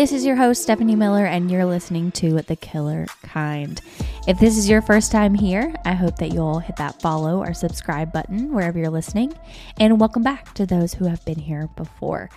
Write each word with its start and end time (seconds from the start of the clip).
This 0.00 0.12
is 0.12 0.24
your 0.24 0.36
host, 0.36 0.62
Stephanie 0.62 0.96
Miller, 0.96 1.26
and 1.26 1.50
you're 1.50 1.66
listening 1.66 2.10
to 2.12 2.40
The 2.40 2.56
Killer 2.56 3.04
Kind. 3.22 3.82
If 4.26 4.40
this 4.40 4.56
is 4.56 4.66
your 4.66 4.80
first 4.80 5.12
time 5.12 5.34
here, 5.34 5.74
I 5.84 5.92
hope 5.92 6.16
that 6.20 6.32
you'll 6.32 6.60
hit 6.60 6.76
that 6.76 7.02
follow 7.02 7.40
or 7.40 7.52
subscribe 7.52 8.10
button 8.10 8.50
wherever 8.54 8.78
you're 8.78 8.88
listening. 8.88 9.34
And 9.78 10.00
welcome 10.00 10.22
back 10.22 10.54
to 10.54 10.64
those 10.64 10.94
who 10.94 11.04
have 11.04 11.22
been 11.26 11.38
here 11.38 11.68
before. 11.76 12.30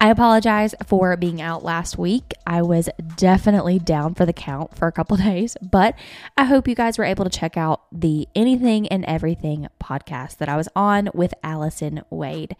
I 0.00 0.10
apologize 0.10 0.72
for 0.86 1.16
being 1.16 1.42
out 1.42 1.64
last 1.64 1.98
week. 1.98 2.32
I 2.46 2.62
was 2.62 2.88
definitely 3.16 3.80
down 3.80 4.14
for 4.14 4.24
the 4.24 4.32
count 4.32 4.76
for 4.76 4.86
a 4.86 4.92
couple 4.92 5.16
days, 5.16 5.56
but 5.60 5.96
I 6.36 6.44
hope 6.44 6.68
you 6.68 6.76
guys 6.76 6.96
were 6.96 7.02
able 7.02 7.24
to 7.24 7.38
check 7.38 7.56
out 7.56 7.86
the 7.90 8.28
Anything 8.36 8.86
and 8.86 9.04
Everything 9.06 9.66
podcast 9.82 10.36
that 10.36 10.48
I 10.48 10.56
was 10.56 10.68
on 10.76 11.10
with 11.12 11.34
Allison 11.42 12.02
Wade. 12.08 12.54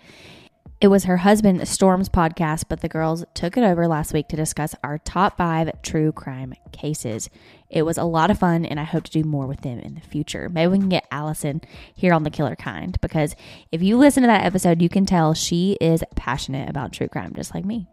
It 0.81 0.89
was 0.89 1.05
her 1.05 1.19
husband 1.19 1.69
Storm's 1.69 2.09
podcast, 2.09 2.65
but 2.71 2.81
the 2.81 2.89
girls 2.89 3.27
took 3.35 3.59
it 3.59 3.65
over 3.65 3.87
last 3.87 4.15
week 4.15 4.29
to 4.29 4.37
discuss 4.37 4.75
our 4.83 4.97
top 4.97 5.37
five 5.37 5.71
true 5.83 6.11
crime 6.11 6.55
cases. 6.73 7.29
It 7.69 7.83
was 7.83 7.99
a 7.99 8.05
lot 8.05 8.31
of 8.31 8.39
fun, 8.39 8.65
and 8.65 8.81
I 8.81 8.85
hope 8.85 9.05
to 9.05 9.11
do 9.11 9.23
more 9.23 9.47
with 9.47 9.61
them 9.61 9.79
in 9.79 9.95
the 9.95 10.01
future. 10.01 10.49
Maybe 10.49 10.73
we 10.73 10.79
can 10.79 10.89
get 10.89 11.07
Allison 11.11 11.61
here 11.95 12.15
on 12.15 12.23
the 12.23 12.31
killer 12.31 12.57
kind 12.57 12.99
because 13.03 13.37
if 13.71 13.83
you 13.83 13.99
listen 13.99 14.23
to 14.23 14.29
that 14.29 14.47
episode, 14.47 14.81
you 14.81 14.89
can 14.89 15.05
tell 15.05 15.35
she 15.35 15.77
is 15.83 16.03
passionate 16.17 16.71
about 16.71 16.95
true 16.95 17.09
crime, 17.09 17.35
just 17.35 17.55
like 17.55 17.67
me. 17.67 17.87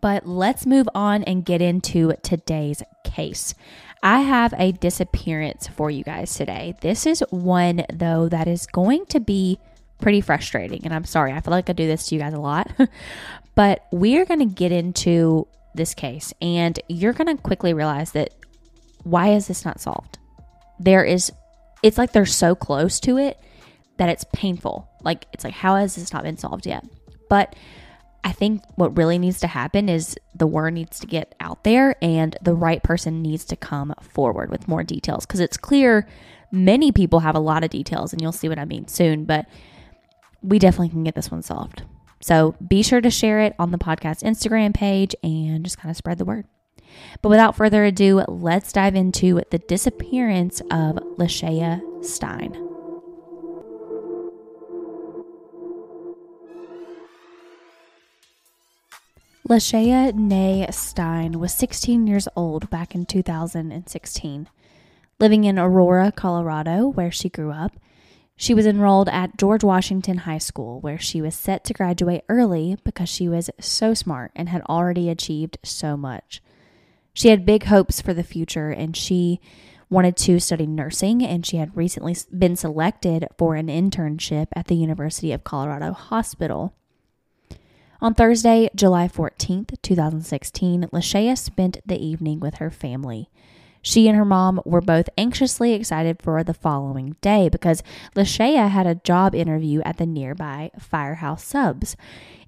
But 0.00 0.24
let's 0.24 0.64
move 0.64 0.88
on 0.94 1.24
and 1.24 1.44
get 1.44 1.60
into 1.60 2.12
today's 2.22 2.84
case. 3.02 3.56
I 4.00 4.20
have 4.20 4.54
a 4.56 4.70
disappearance 4.70 5.66
for 5.66 5.90
you 5.90 6.04
guys 6.04 6.36
today. 6.36 6.76
This 6.82 7.04
is 7.04 7.24
one, 7.30 7.84
though, 7.92 8.28
that 8.28 8.46
is 8.46 8.66
going 8.66 9.06
to 9.06 9.18
be 9.18 9.58
pretty 10.02 10.20
frustrating. 10.20 10.82
And 10.84 10.92
I'm 10.92 11.04
sorry, 11.04 11.32
I 11.32 11.40
feel 11.40 11.52
like 11.52 11.70
I 11.70 11.72
do 11.72 11.86
this 11.86 12.08
to 12.08 12.14
you 12.14 12.20
guys 12.20 12.34
a 12.34 12.40
lot. 12.40 12.70
but 13.54 13.86
we 13.92 14.18
are 14.18 14.26
going 14.26 14.40
to 14.40 14.54
get 14.54 14.72
into 14.72 15.46
this 15.74 15.94
case, 15.94 16.34
and 16.42 16.78
you're 16.88 17.14
going 17.14 17.34
to 17.34 17.42
quickly 17.42 17.72
realize 17.72 18.12
that 18.12 18.34
why 19.04 19.32
is 19.32 19.48
this 19.48 19.64
not 19.64 19.80
solved? 19.80 20.18
There 20.78 21.04
is, 21.04 21.32
it's 21.82 21.96
like 21.96 22.12
they're 22.12 22.26
so 22.26 22.54
close 22.54 23.00
to 23.00 23.16
it 23.16 23.38
that 23.96 24.08
it's 24.08 24.24
painful. 24.34 24.88
Like, 25.02 25.26
it's 25.32 25.44
like, 25.44 25.54
how 25.54 25.76
has 25.76 25.94
this 25.94 26.12
not 26.12 26.24
been 26.24 26.36
solved 26.36 26.66
yet? 26.66 26.84
But 27.30 27.56
I 28.24 28.32
think 28.32 28.62
what 28.76 28.96
really 28.96 29.18
needs 29.18 29.40
to 29.40 29.46
happen 29.46 29.88
is 29.88 30.16
the 30.34 30.46
word 30.46 30.74
needs 30.74 31.00
to 31.00 31.06
get 31.06 31.34
out 31.40 31.64
there 31.64 31.96
and 32.02 32.36
the 32.42 32.54
right 32.54 32.82
person 32.82 33.22
needs 33.22 33.44
to 33.46 33.56
come 33.56 33.94
forward 34.00 34.50
with 34.50 34.68
more 34.68 34.84
details 34.84 35.26
because 35.26 35.40
it's 35.40 35.56
clear 35.56 36.06
many 36.52 36.92
people 36.92 37.20
have 37.20 37.34
a 37.34 37.40
lot 37.40 37.64
of 37.64 37.70
details 37.70 38.12
and 38.12 38.22
you'll 38.22 38.30
see 38.30 38.48
what 38.48 38.58
I 38.58 38.64
mean 38.64 38.86
soon. 38.86 39.24
But 39.24 39.46
we 40.42 40.58
definitely 40.58 40.90
can 40.90 41.04
get 41.04 41.14
this 41.14 41.30
one 41.30 41.42
solved. 41.42 41.82
So 42.20 42.54
be 42.66 42.82
sure 42.82 43.00
to 43.00 43.10
share 43.10 43.40
it 43.40 43.54
on 43.58 43.72
the 43.72 43.78
podcast 43.78 44.22
Instagram 44.22 44.74
page 44.74 45.14
and 45.22 45.64
just 45.64 45.78
kind 45.78 45.90
of 45.90 45.96
spread 45.96 46.18
the 46.18 46.24
word. 46.24 46.46
But 47.20 47.30
without 47.30 47.56
further 47.56 47.84
ado, 47.84 48.24
let's 48.28 48.72
dive 48.72 48.94
into 48.94 49.40
the 49.50 49.58
disappearance 49.58 50.60
of 50.70 50.96
Lashaya 51.16 51.82
Stine. 52.04 52.68
Lashaya 59.48 60.14
Nay 60.14 60.66
Stine 60.70 61.38
was 61.40 61.52
16 61.52 62.06
years 62.06 62.28
old 62.36 62.70
back 62.70 62.94
in 62.94 63.04
2016. 63.04 64.48
Living 65.18 65.44
in 65.44 65.58
Aurora, 65.58 66.12
Colorado, 66.12 66.86
where 66.86 67.10
she 67.10 67.28
grew 67.28 67.50
up, 67.50 67.72
she 68.36 68.54
was 68.54 68.66
enrolled 68.66 69.08
at 69.08 69.36
George 69.36 69.62
Washington 69.62 70.18
High 70.18 70.38
School, 70.38 70.80
where 70.80 70.98
she 70.98 71.20
was 71.20 71.34
set 71.34 71.64
to 71.64 71.74
graduate 71.74 72.24
early 72.28 72.76
because 72.84 73.08
she 73.08 73.28
was 73.28 73.50
so 73.60 73.94
smart 73.94 74.32
and 74.34 74.48
had 74.48 74.62
already 74.62 75.08
achieved 75.08 75.58
so 75.62 75.96
much. 75.96 76.42
She 77.14 77.28
had 77.28 77.46
big 77.46 77.64
hopes 77.64 78.00
for 78.00 78.14
the 78.14 78.22
future 78.22 78.70
and 78.70 78.96
she 78.96 79.40
wanted 79.92 80.16
to 80.16 80.40
study 80.40 80.66
nursing, 80.66 81.22
and 81.22 81.44
she 81.44 81.58
had 81.58 81.76
recently 81.76 82.16
been 82.36 82.56
selected 82.56 83.28
for 83.36 83.54
an 83.54 83.66
internship 83.66 84.46
at 84.56 84.66
the 84.66 84.74
University 84.74 85.32
of 85.32 85.44
Colorado 85.44 85.92
Hospital. 85.92 86.74
On 88.00 88.14
Thursday, 88.14 88.70
July 88.74 89.06
14th, 89.06 89.80
2016, 89.82 90.88
Lashaya 90.92 91.36
spent 91.36 91.78
the 91.86 92.04
evening 92.04 92.40
with 92.40 92.54
her 92.54 92.70
family. 92.70 93.30
She 93.82 94.06
and 94.06 94.16
her 94.16 94.24
mom 94.24 94.60
were 94.64 94.80
both 94.80 95.10
anxiously 95.18 95.72
excited 95.72 96.22
for 96.22 96.42
the 96.44 96.54
following 96.54 97.16
day 97.20 97.48
because 97.48 97.82
Lashaya 98.14 98.70
had 98.70 98.86
a 98.86 98.94
job 98.94 99.34
interview 99.34 99.80
at 99.82 99.98
the 99.98 100.06
nearby 100.06 100.70
Firehouse 100.78 101.44
Subs. 101.44 101.96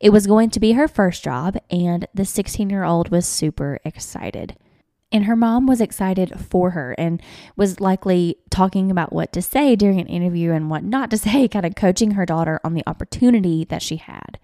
It 0.00 0.10
was 0.10 0.28
going 0.28 0.50
to 0.50 0.60
be 0.60 0.72
her 0.72 0.86
first 0.86 1.24
job, 1.24 1.56
and 1.70 2.06
the 2.14 2.24
16 2.24 2.70
year 2.70 2.84
old 2.84 3.10
was 3.10 3.26
super 3.26 3.80
excited. 3.84 4.56
And 5.10 5.24
her 5.24 5.36
mom 5.36 5.66
was 5.66 5.80
excited 5.80 6.40
for 6.40 6.70
her 6.70 6.94
and 6.98 7.20
was 7.56 7.80
likely 7.80 8.36
talking 8.50 8.90
about 8.90 9.12
what 9.12 9.32
to 9.32 9.42
say 9.42 9.76
during 9.76 10.00
an 10.00 10.06
interview 10.06 10.52
and 10.52 10.70
what 10.70 10.84
not 10.84 11.10
to 11.10 11.18
say, 11.18 11.48
kind 11.48 11.66
of 11.66 11.74
coaching 11.74 12.12
her 12.12 12.26
daughter 12.26 12.60
on 12.62 12.74
the 12.74 12.84
opportunity 12.86 13.64
that 13.64 13.82
she 13.82 13.96
had. 13.96 14.38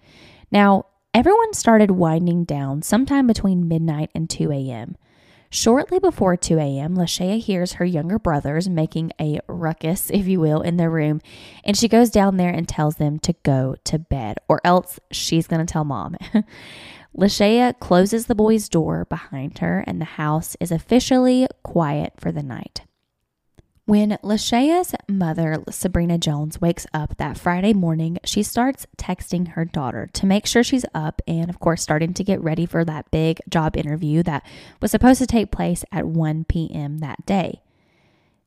Now, 0.51 0.87
everyone 1.13 1.53
started 1.53 1.91
winding 1.91 2.43
down 2.43 2.81
sometime 2.81 3.27
between 3.27 3.67
midnight 3.67 4.11
and 4.13 4.29
2 4.29 4.51
a.m. 4.51 4.95
Shortly 5.53 5.99
before 5.99 6.37
2 6.37 6.57
a.m., 6.59 6.95
Lashaya 6.95 7.37
hears 7.37 7.73
her 7.73 7.83
younger 7.83 8.17
brothers 8.17 8.69
making 8.69 9.11
a 9.19 9.41
ruckus, 9.49 10.09
if 10.09 10.25
you 10.25 10.39
will, 10.39 10.61
in 10.61 10.77
their 10.77 10.89
room, 10.89 11.19
and 11.65 11.75
she 11.75 11.89
goes 11.89 12.09
down 12.09 12.37
there 12.37 12.53
and 12.53 12.65
tells 12.65 12.95
them 12.95 13.19
to 13.19 13.33
go 13.43 13.75
to 13.83 13.99
bed, 13.99 14.37
or 14.47 14.61
else 14.63 14.97
she's 15.11 15.47
going 15.47 15.59
to 15.63 15.69
tell 15.69 15.83
mom. 15.83 16.15
Lashaya 17.17 17.77
closes 17.81 18.27
the 18.27 18.33
boy's 18.33 18.69
door 18.69 19.03
behind 19.03 19.57
her, 19.57 19.83
and 19.85 19.99
the 19.99 20.05
house 20.05 20.55
is 20.61 20.71
officially 20.71 21.49
quiet 21.63 22.13
for 22.17 22.31
the 22.31 22.43
night. 22.43 22.83
When 23.91 24.17
Lashaya's 24.23 24.95
mother, 25.09 25.65
Sabrina 25.69 26.17
Jones, 26.17 26.61
wakes 26.61 26.87
up 26.93 27.17
that 27.17 27.37
Friday 27.37 27.73
morning, 27.73 28.19
she 28.23 28.41
starts 28.41 28.87
texting 28.97 29.49
her 29.49 29.65
daughter 29.65 30.09
to 30.13 30.25
make 30.25 30.45
sure 30.45 30.63
she's 30.63 30.85
up 30.95 31.21
and, 31.27 31.49
of 31.49 31.59
course, 31.59 31.81
starting 31.81 32.13
to 32.13 32.23
get 32.23 32.41
ready 32.41 32.65
for 32.65 32.85
that 32.85 33.11
big 33.11 33.41
job 33.49 33.75
interview 33.75 34.23
that 34.23 34.45
was 34.81 34.91
supposed 34.91 35.19
to 35.19 35.27
take 35.27 35.51
place 35.51 35.83
at 35.91 36.07
1 36.07 36.45
p.m. 36.45 36.99
that 36.99 37.25
day. 37.25 37.59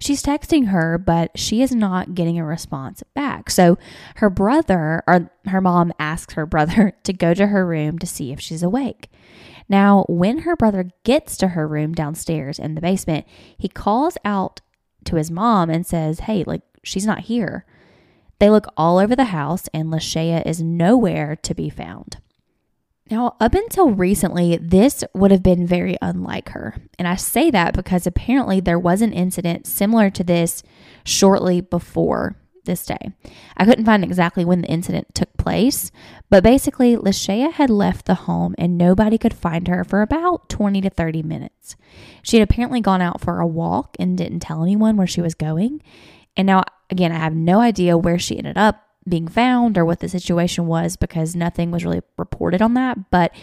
She's 0.00 0.22
texting 0.22 0.69
her, 0.69 0.97
but 0.97 1.38
she 1.38 1.61
is 1.61 1.75
not 1.75 2.15
getting 2.15 2.38
a 2.38 2.44
response 2.47 3.03
back. 3.12 3.50
So 3.50 3.76
her 4.15 4.31
brother, 4.31 5.03
or 5.06 5.31
her 5.44 5.61
mom, 5.61 5.93
asks 5.99 6.32
her 6.32 6.47
brother 6.47 6.94
to 7.03 7.12
go 7.12 7.34
to 7.34 7.49
her 7.49 7.66
room 7.66 7.99
to 7.99 8.06
see 8.06 8.32
if 8.32 8.41
she's 8.41 8.62
awake. 8.62 9.11
Now, 9.69 10.06
when 10.09 10.38
her 10.38 10.56
brother 10.56 10.88
gets 11.05 11.37
to 11.37 11.49
her 11.49 11.69
room 11.69 11.93
downstairs 11.93 12.59
in 12.59 12.76
the 12.76 12.81
basement, 12.81 13.26
he 13.59 13.69
calls 13.69 14.16
out 14.25 14.62
to 15.06 15.16
his 15.16 15.31
mom 15.31 15.70
and 15.70 15.87
says, 15.87 16.20
Hey, 16.20 16.44
like, 16.44 16.62
she's 16.82 17.06
not 17.06 17.20
here. 17.20 17.65
They 18.38 18.50
look 18.50 18.66
all 18.76 18.98
over 18.98 19.15
the 19.15 19.26
house, 19.26 19.69
and 19.72 19.88
Lashaya 19.88 20.44
is 20.44 20.60
nowhere 20.60 21.37
to 21.37 21.54
be 21.54 21.70
found. 21.70 22.19
Now, 23.10 23.37
up 23.38 23.54
until 23.54 23.91
recently, 23.91 24.56
this 24.56 25.04
would 25.14 25.31
have 25.31 25.43
been 25.43 25.66
very 25.66 25.97
unlike 26.00 26.50
her. 26.50 26.75
And 26.98 27.06
I 27.06 27.16
say 27.16 27.50
that 27.50 27.75
because 27.75 28.06
apparently 28.06 28.60
there 28.60 28.78
was 28.78 29.03
an 29.03 29.12
incident 29.12 29.66
similar 29.66 30.09
to 30.10 30.25
this 30.25 30.62
shortly 31.04 31.60
before 31.60 32.37
this 32.64 32.84
day. 32.84 33.12
I 33.56 33.64
couldn't 33.64 33.84
find 33.84 34.04
exactly 34.04 34.44
when 34.44 34.60
the 34.60 34.69
incident 34.69 35.14
took 35.14 35.34
place, 35.36 35.91
but 36.30 36.42
basically, 36.42 36.97
Lashaya 36.97 37.52
had 37.52 37.70
left 37.70 38.06
the 38.06 38.14
home 38.14 38.54
and 38.58 38.78
nobody 38.78 39.19
could 39.19 39.34
find 39.34 39.69
her 39.69 39.84
for 39.84 40.02
about 40.02 40.48
20 40.48 40.80
to 40.80 40.91
30 40.91 41.22
minutes. 41.22 41.76
She 42.22 42.38
had 42.38 42.48
apparently 42.48 42.80
gone 42.80 43.02
out 43.02 43.20
for 43.20 43.41
a 43.41 43.47
walk 43.47 43.97
and 43.98 44.19
didn't 44.19 44.41
tell 44.41 44.62
anyone 44.62 44.97
where 44.97 45.06
she 45.06 45.20
was 45.20 45.34
going. 45.34 45.82
And 46.37 46.46
now, 46.46 46.64
again, 46.90 47.12
I 47.12 47.19
have 47.19 47.34
no 47.34 47.61
idea 47.61 47.96
where 47.96 48.19
she 48.19 48.38
ended 48.38 48.58
up 48.58 48.82
being 49.08 49.28
found 49.28 49.76
or 49.76 49.84
what 49.84 50.00
the 50.00 50.08
situation 50.08 50.67
was 50.67 50.96
because 50.96 51.37
nothing 51.37 51.70
was 51.70 51.84
really 51.84 52.02
reported 52.17 52.62
on 52.62 52.75
that. 52.75 53.10
But 53.10 53.34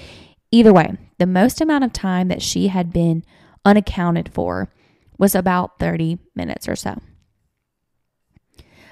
either 0.52 0.74
way, 0.74 0.98
the 1.20 1.28
most 1.28 1.62
amount 1.62 1.84
of 1.84 1.94
time 1.94 2.28
that 2.30 2.42
she 2.42 2.68
had 2.68 2.92
been 2.92 3.24
unaccounted 3.64 4.34
for 4.34 4.74
was 5.18 5.36
about 5.36 5.80
30 5.80 6.18
minutes 6.36 6.68
or 6.68 6.76
so. 6.76 7.00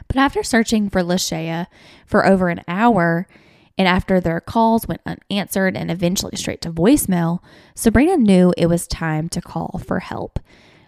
But 0.09 0.17
after 0.17 0.43
searching 0.43 0.89
for 0.89 1.01
Lashaya 1.01 1.67
for 2.05 2.25
over 2.25 2.49
an 2.49 2.61
hour, 2.67 3.27
and 3.77 3.87
after 3.87 4.19
their 4.19 4.41
calls 4.41 4.87
went 4.87 5.01
unanswered 5.05 5.77
and 5.77 5.89
eventually 5.89 6.35
straight 6.35 6.61
to 6.63 6.73
voicemail, 6.73 7.39
Sabrina 7.75 8.17
knew 8.17 8.53
it 8.57 8.65
was 8.65 8.87
time 8.87 9.29
to 9.29 9.41
call 9.41 9.79
for 9.85 9.99
help. 9.99 10.39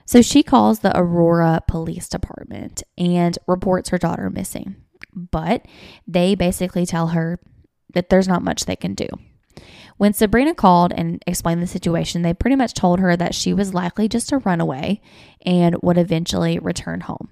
So 0.06 0.22
she 0.22 0.44
calls 0.44 0.80
the 0.80 0.98
Aurora 0.98 1.62
Police 1.68 2.10
Department 2.10 2.84
and 2.98 3.38
reports 3.48 3.90
her 3.90 3.98
daughter 3.98 4.30
missing. 4.30 4.76
But 5.14 5.66
they 6.06 6.36
basically 6.36 6.86
tell 6.86 7.08
her 7.08 7.40
that 7.94 8.10
there's 8.10 8.28
not 8.28 8.44
much 8.44 8.66
they 8.66 8.76
can 8.76 8.94
do. 8.94 9.08
When 9.98 10.14
Sabrina 10.14 10.56
called 10.56 10.92
and 10.94 11.24
explained 11.28 11.62
the 11.62 11.68
situation, 11.68 12.24
they 12.24 12.34
pretty 12.34 12.56
much 12.56 12.74
told 12.74 13.00
her 13.00 13.16
that 13.16 13.36
she 13.36 13.54
was 13.54 13.74
likely 13.74 14.10
just 14.10 14.32
a 14.32 14.40
runaway 14.40 15.00
and 15.46 15.76
would 15.82 15.98
eventually 15.98 16.58
return 16.60 17.02
home. 17.02 17.30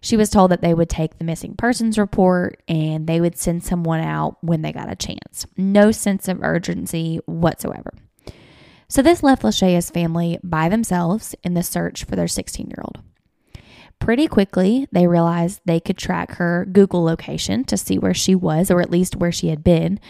She 0.00 0.16
was 0.16 0.30
told 0.30 0.50
that 0.50 0.62
they 0.62 0.74
would 0.74 0.88
take 0.88 1.18
the 1.18 1.24
missing 1.24 1.54
persons 1.54 1.98
report 1.98 2.62
and 2.68 3.06
they 3.06 3.20
would 3.20 3.36
send 3.36 3.62
someone 3.64 4.00
out 4.00 4.38
when 4.42 4.62
they 4.62 4.72
got 4.72 4.90
a 4.90 4.96
chance. 4.96 5.46
No 5.56 5.92
sense 5.92 6.26
of 6.26 6.42
urgency 6.42 7.20
whatsoever. 7.26 7.92
So 8.88 9.02
this 9.02 9.22
left 9.22 9.42
Lashaya's 9.42 9.90
family 9.90 10.38
by 10.42 10.68
themselves 10.68 11.34
in 11.44 11.54
the 11.54 11.62
search 11.62 12.04
for 12.04 12.16
their 12.16 12.26
16 12.26 12.68
year 12.68 12.82
old. 12.82 12.98
Pretty 14.00 14.26
quickly, 14.26 14.88
they 14.90 15.06
realized 15.06 15.60
they 15.64 15.78
could 15.78 15.98
track 15.98 16.32
her 16.32 16.66
Google 16.72 17.04
location 17.04 17.64
to 17.64 17.76
see 17.76 17.98
where 17.98 18.14
she 18.14 18.34
was, 18.34 18.70
or 18.70 18.80
at 18.80 18.90
least 18.90 19.16
where 19.16 19.30
she 19.30 19.48
had 19.48 19.62
been. 19.62 20.00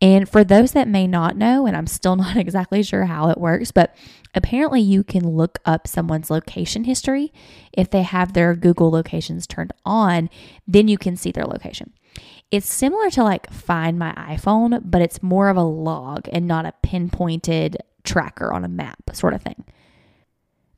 And 0.00 0.28
for 0.28 0.44
those 0.44 0.72
that 0.72 0.88
may 0.88 1.06
not 1.06 1.36
know, 1.36 1.66
and 1.66 1.76
I'm 1.76 1.86
still 1.86 2.16
not 2.16 2.36
exactly 2.36 2.82
sure 2.82 3.04
how 3.04 3.30
it 3.30 3.38
works, 3.38 3.70
but 3.70 3.94
apparently 4.34 4.80
you 4.80 5.04
can 5.04 5.28
look 5.28 5.58
up 5.64 5.86
someone's 5.86 6.30
location 6.30 6.84
history. 6.84 7.32
If 7.72 7.90
they 7.90 8.02
have 8.02 8.32
their 8.32 8.54
Google 8.54 8.90
locations 8.90 9.46
turned 9.46 9.72
on, 9.84 10.30
then 10.66 10.88
you 10.88 10.98
can 10.98 11.16
see 11.16 11.30
their 11.30 11.46
location. 11.46 11.92
It's 12.50 12.72
similar 12.72 13.10
to 13.10 13.24
like 13.24 13.52
Find 13.52 13.98
My 13.98 14.12
iPhone, 14.12 14.80
but 14.84 15.02
it's 15.02 15.22
more 15.22 15.48
of 15.48 15.56
a 15.56 15.62
log 15.62 16.28
and 16.32 16.46
not 16.46 16.66
a 16.66 16.74
pinpointed 16.82 17.78
tracker 18.04 18.52
on 18.52 18.64
a 18.64 18.68
map 18.68 18.98
sort 19.12 19.34
of 19.34 19.42
thing. 19.42 19.64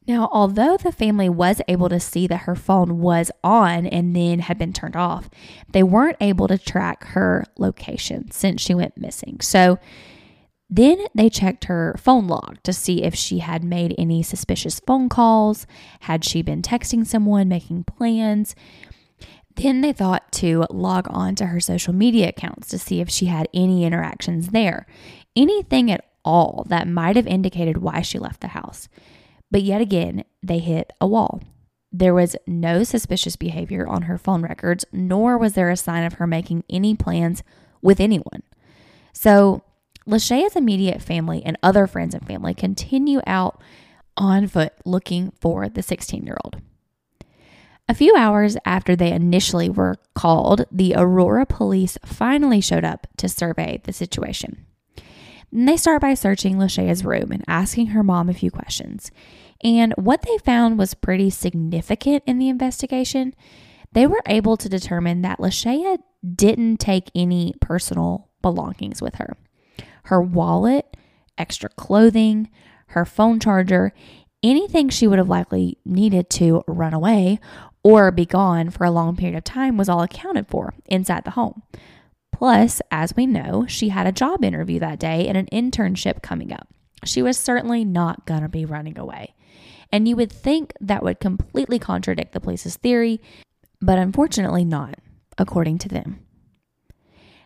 Now, 0.09 0.29
although 0.31 0.77
the 0.77 0.93
family 0.93 1.29
was 1.29 1.61
able 1.67 1.89
to 1.89 1.99
see 1.99 2.27
that 2.29 2.43
her 2.43 2.55
phone 2.55 3.01
was 3.01 3.31
on 3.43 3.87
and 3.87 4.15
then 4.15 4.39
had 4.39 4.57
been 4.57 4.73
turned 4.73 4.95
off, 4.95 5.29
they 5.73 5.83
weren't 5.83 6.19
able 6.21 6.47
to 6.49 6.59
track 6.59 7.05
her 7.09 7.45
location 7.59 8.31
since 8.31 8.63
she 8.63 8.75
went 8.75 8.97
missing. 8.97 9.41
So 9.41 9.79
then 10.71 10.99
they 11.15 11.29
checked 11.29 11.65
her 11.65 11.95
phone 11.99 12.27
log 12.27 12.63
to 12.63 12.73
see 12.73 13.03
if 13.03 13.15
she 13.15 13.39
had 13.39 13.65
made 13.65 13.95
any 13.99 14.23
suspicious 14.23 14.81
phone 14.81 15.09
calls, 15.09 15.67
had 16.01 16.25
she 16.25 16.43
been 16.43 16.63
texting 16.63 17.07
someone, 17.07 17.49
making 17.49 17.85
plans. 17.85 18.55
Then 19.57 19.81
they 19.81 19.93
thought 19.93 20.31
to 20.33 20.67
log 20.71 21.07
on 21.09 21.35
to 21.37 21.47
her 21.47 21.61
social 21.61 21.95
media 21.95 22.29
accounts 22.29 22.69
to 22.69 22.79
see 22.79 23.01
if 23.01 23.09
she 23.09 23.27
had 23.27 23.49
any 23.55 23.85
interactions 23.85 24.49
there, 24.49 24.87
anything 25.35 25.91
at 25.91 26.05
all 26.25 26.65
that 26.69 26.89
might 26.89 27.17
have 27.17 27.27
indicated 27.27 27.79
why 27.79 28.03
she 28.03 28.19
left 28.19 28.41
the 28.41 28.49
house. 28.49 28.89
But 29.51 29.63
yet 29.63 29.81
again, 29.81 30.25
they 30.43 30.59
hit 30.59 30.93
a 31.01 31.07
wall. 31.07 31.43
There 31.93 32.15
was 32.15 32.37
no 32.47 32.85
suspicious 32.85 33.37
behavior 33.37 33.87
on 33.87 34.03
her 34.03 34.19
phone 34.19 34.43
records, 34.43 34.85
nor 34.93 35.39
was 35.39 35.55
there 35.55 35.71
a 35.71 35.77
sign 35.77 36.05
of 36.05 36.15
her 36.15 36.27
making 36.27 36.65
any 36.69 36.95
plans 36.95 37.43
with 37.81 38.01
anyone. 38.01 38.43
So, 39.13 39.63
Lashaya's 40.07 40.57
immediate 40.57 41.03
family 41.03 41.43
and 41.45 41.59
other 41.63 41.87
friends 41.87 42.15
and 42.15 42.27
family 42.27 42.55
continue 42.55 43.21
out 43.27 43.61
on 44.17 44.47
foot 44.47 44.73
looking 44.85 45.33
for 45.41 45.69
the 45.69 45.83
16 45.83 46.25
year 46.25 46.37
old. 46.45 46.61
A 47.89 47.95
few 47.95 48.15
hours 48.17 48.57
after 48.65 48.97
they 48.97 49.13
initially 49.13 49.69
were 49.69 49.97
called, 50.15 50.67
the 50.73 50.95
Aurora 50.97 51.47
police 51.47 51.97
finally 52.05 52.61
showed 52.61 52.85
up 52.85 53.07
to 53.17 53.29
survey 53.29 53.81
the 53.85 53.93
situation. 53.93 54.67
And 55.53 55.69
they 55.69 55.77
start 55.77 56.03
by 56.03 56.15
searching 56.15 56.57
Lashaya's 56.57 57.05
room 57.05 57.31
and 57.33 57.45
asking 57.47 57.89
her 57.89 58.03
mom 58.03 58.29
a 58.29 58.35
few 58.35 58.51
questions. 58.51 59.11
And 59.63 59.95
what 59.97 60.23
they 60.23 60.39
found 60.39 60.79
was 60.79 60.95
pretty 60.95 61.31
significant 61.31 62.23
in 62.27 62.39
the 62.39 62.49
investigation. 62.49 63.35
They 63.93 64.07
were 64.07 64.23
able 64.27 64.57
to 64.59 64.69
determine 64.69 65.23
that 65.23 65.39
Lashaya 65.39 65.99
didn't 66.35 66.79
take 66.79 67.11
any 67.15 67.55
personal 67.61 68.29
belongings 68.43 69.01
with 69.01 69.17
her. 69.17 69.37
Her 70.05 70.21
wallet, 70.21 70.97
extra 71.39 71.69
clothing, 71.71 72.51
her 72.89 73.05
phone 73.05 73.41
charger, 73.41 73.93
anything 74.43 74.89
she 74.89 75.07
would 75.07 75.19
have 75.19 75.29
likely 75.29 75.79
needed 75.85 76.31
to 76.31 76.63
run 76.67 76.95
away 76.95 77.41
or 77.83 78.11
be 78.11 78.27
gone 78.27 78.71
for 78.71 78.85
a 78.85 78.91
long 78.91 79.17
period 79.17 79.37
of 79.37 79.45
time 79.45 79.77
was 79.77 79.89
all 79.89 80.03
accounted 80.03 80.49
for 80.49 80.75
inside 80.87 81.25
the 81.25 81.31
home. 81.33 81.63
Plus, 82.39 82.83
as 82.91 83.17
we 83.17 83.25
know, 83.25 83.65
she 83.67 83.89
had 83.89 84.07
a 84.07 84.13
job 84.13 84.45
interview 84.45 84.79
that 84.79 84.99
day 84.99 85.27
and 85.27 85.39
an 85.39 85.47
internship 85.47 86.21
coming 86.21 86.53
up. 86.53 86.69
She 87.03 87.23
was 87.23 87.39
certainly 87.39 87.83
not 87.83 88.27
going 88.27 88.43
to 88.43 88.49
be 88.49 88.67
running 88.67 88.99
away. 88.99 89.35
And 89.91 90.07
you 90.07 90.17
would 90.17 90.31
think 90.31 90.75
that 90.79 91.03
would 91.03 91.19
completely 91.19 91.79
contradict 91.79 92.35
the 92.35 92.41
police's 92.41 92.77
theory, 92.77 93.23
but 93.81 93.99
unfortunately 93.99 94.67
not, 94.67 94.97
according 95.39 95.79
to 95.79 95.89
them. 95.89 96.21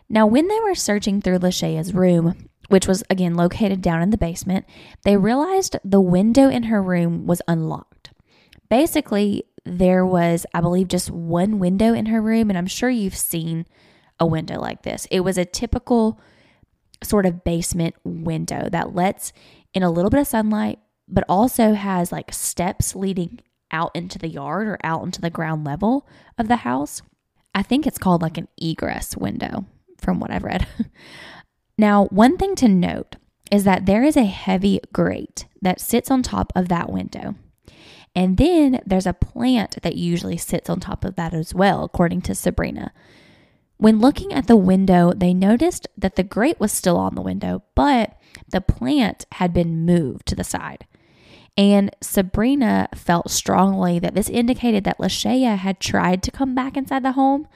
Now, 0.09 0.25
when 0.25 0.49
they 0.49 0.59
were 0.59 0.75
searching 0.75 1.21
through 1.21 1.39
Lashaya's 1.39 1.93
room, 1.93 2.49
which 2.67 2.85
was 2.85 3.01
again 3.09 3.35
located 3.35 3.81
down 3.81 4.01
in 4.01 4.09
the 4.09 4.17
basement, 4.17 4.65
they 5.05 5.15
realized 5.15 5.77
the 5.85 6.01
window 6.01 6.49
in 6.49 6.63
her 6.63 6.83
room 6.83 7.25
was 7.25 7.41
unlocked. 7.47 8.11
Basically, 8.69 9.45
there 9.63 10.05
was, 10.05 10.45
I 10.53 10.59
believe, 10.59 10.89
just 10.89 11.09
one 11.09 11.59
window 11.59 11.93
in 11.93 12.07
her 12.07 12.21
room, 12.21 12.49
and 12.49 12.57
I'm 12.57 12.67
sure 12.67 12.89
you've 12.89 13.15
seen 13.15 13.65
a 14.21 14.25
window 14.25 14.61
like 14.61 14.83
this. 14.83 15.07
It 15.11 15.21
was 15.21 15.37
a 15.37 15.43
typical 15.43 16.21
sort 17.03 17.25
of 17.25 17.43
basement 17.43 17.95
window 18.05 18.69
that 18.71 18.95
lets 18.95 19.33
in 19.73 19.83
a 19.83 19.89
little 19.89 20.11
bit 20.11 20.21
of 20.21 20.27
sunlight, 20.27 20.79
but 21.07 21.25
also 21.27 21.73
has 21.73 22.11
like 22.11 22.31
steps 22.31 22.95
leading 22.95 23.39
out 23.71 23.91
into 23.95 24.19
the 24.19 24.29
yard 24.29 24.67
or 24.67 24.77
out 24.83 25.03
into 25.03 25.19
the 25.19 25.31
ground 25.31 25.65
level 25.65 26.07
of 26.37 26.47
the 26.47 26.57
house. 26.57 27.01
I 27.55 27.63
think 27.63 27.87
it's 27.87 27.97
called 27.97 28.21
like 28.21 28.37
an 28.37 28.47
egress 28.61 29.17
window 29.17 29.65
from 29.99 30.19
what 30.19 30.29
I've 30.31 30.43
read. 30.43 30.67
now, 31.77 32.05
one 32.05 32.37
thing 32.37 32.55
to 32.55 32.67
note 32.67 33.15
is 33.51 33.63
that 33.63 33.87
there 33.87 34.03
is 34.03 34.15
a 34.15 34.25
heavy 34.25 34.79
grate 34.93 35.45
that 35.63 35.81
sits 35.81 36.11
on 36.11 36.21
top 36.21 36.53
of 36.55 36.69
that 36.69 36.91
window. 36.91 37.35
And 38.13 38.37
then 38.37 38.81
there's 38.85 39.07
a 39.07 39.13
plant 39.13 39.81
that 39.81 39.95
usually 39.95 40.37
sits 40.37 40.69
on 40.69 40.79
top 40.79 41.03
of 41.03 41.15
that 41.15 41.33
as 41.33 41.55
well, 41.55 41.83
according 41.83 42.21
to 42.23 42.35
Sabrina. 42.35 42.93
When 43.81 43.97
looking 43.97 44.31
at 44.31 44.45
the 44.45 44.55
window, 44.55 45.11
they 45.11 45.33
noticed 45.33 45.87
that 45.97 46.15
the 46.15 46.21
grate 46.21 46.59
was 46.59 46.71
still 46.71 46.97
on 46.97 47.15
the 47.15 47.21
window, 47.23 47.63
but 47.73 48.15
the 48.47 48.61
plant 48.61 49.25
had 49.31 49.53
been 49.53 49.87
moved 49.87 50.27
to 50.27 50.35
the 50.35 50.43
side. 50.43 50.85
And 51.57 51.89
Sabrina 51.99 52.89
felt 52.93 53.31
strongly 53.31 53.97
that 53.97 54.13
this 54.13 54.29
indicated 54.29 54.83
that 54.83 54.99
Lashaya 54.99 55.57
had 55.57 55.79
tried 55.79 56.21
to 56.21 56.29
come 56.29 56.53
back 56.53 56.77
inside 56.77 57.01
the 57.01 57.13
home, 57.13 57.47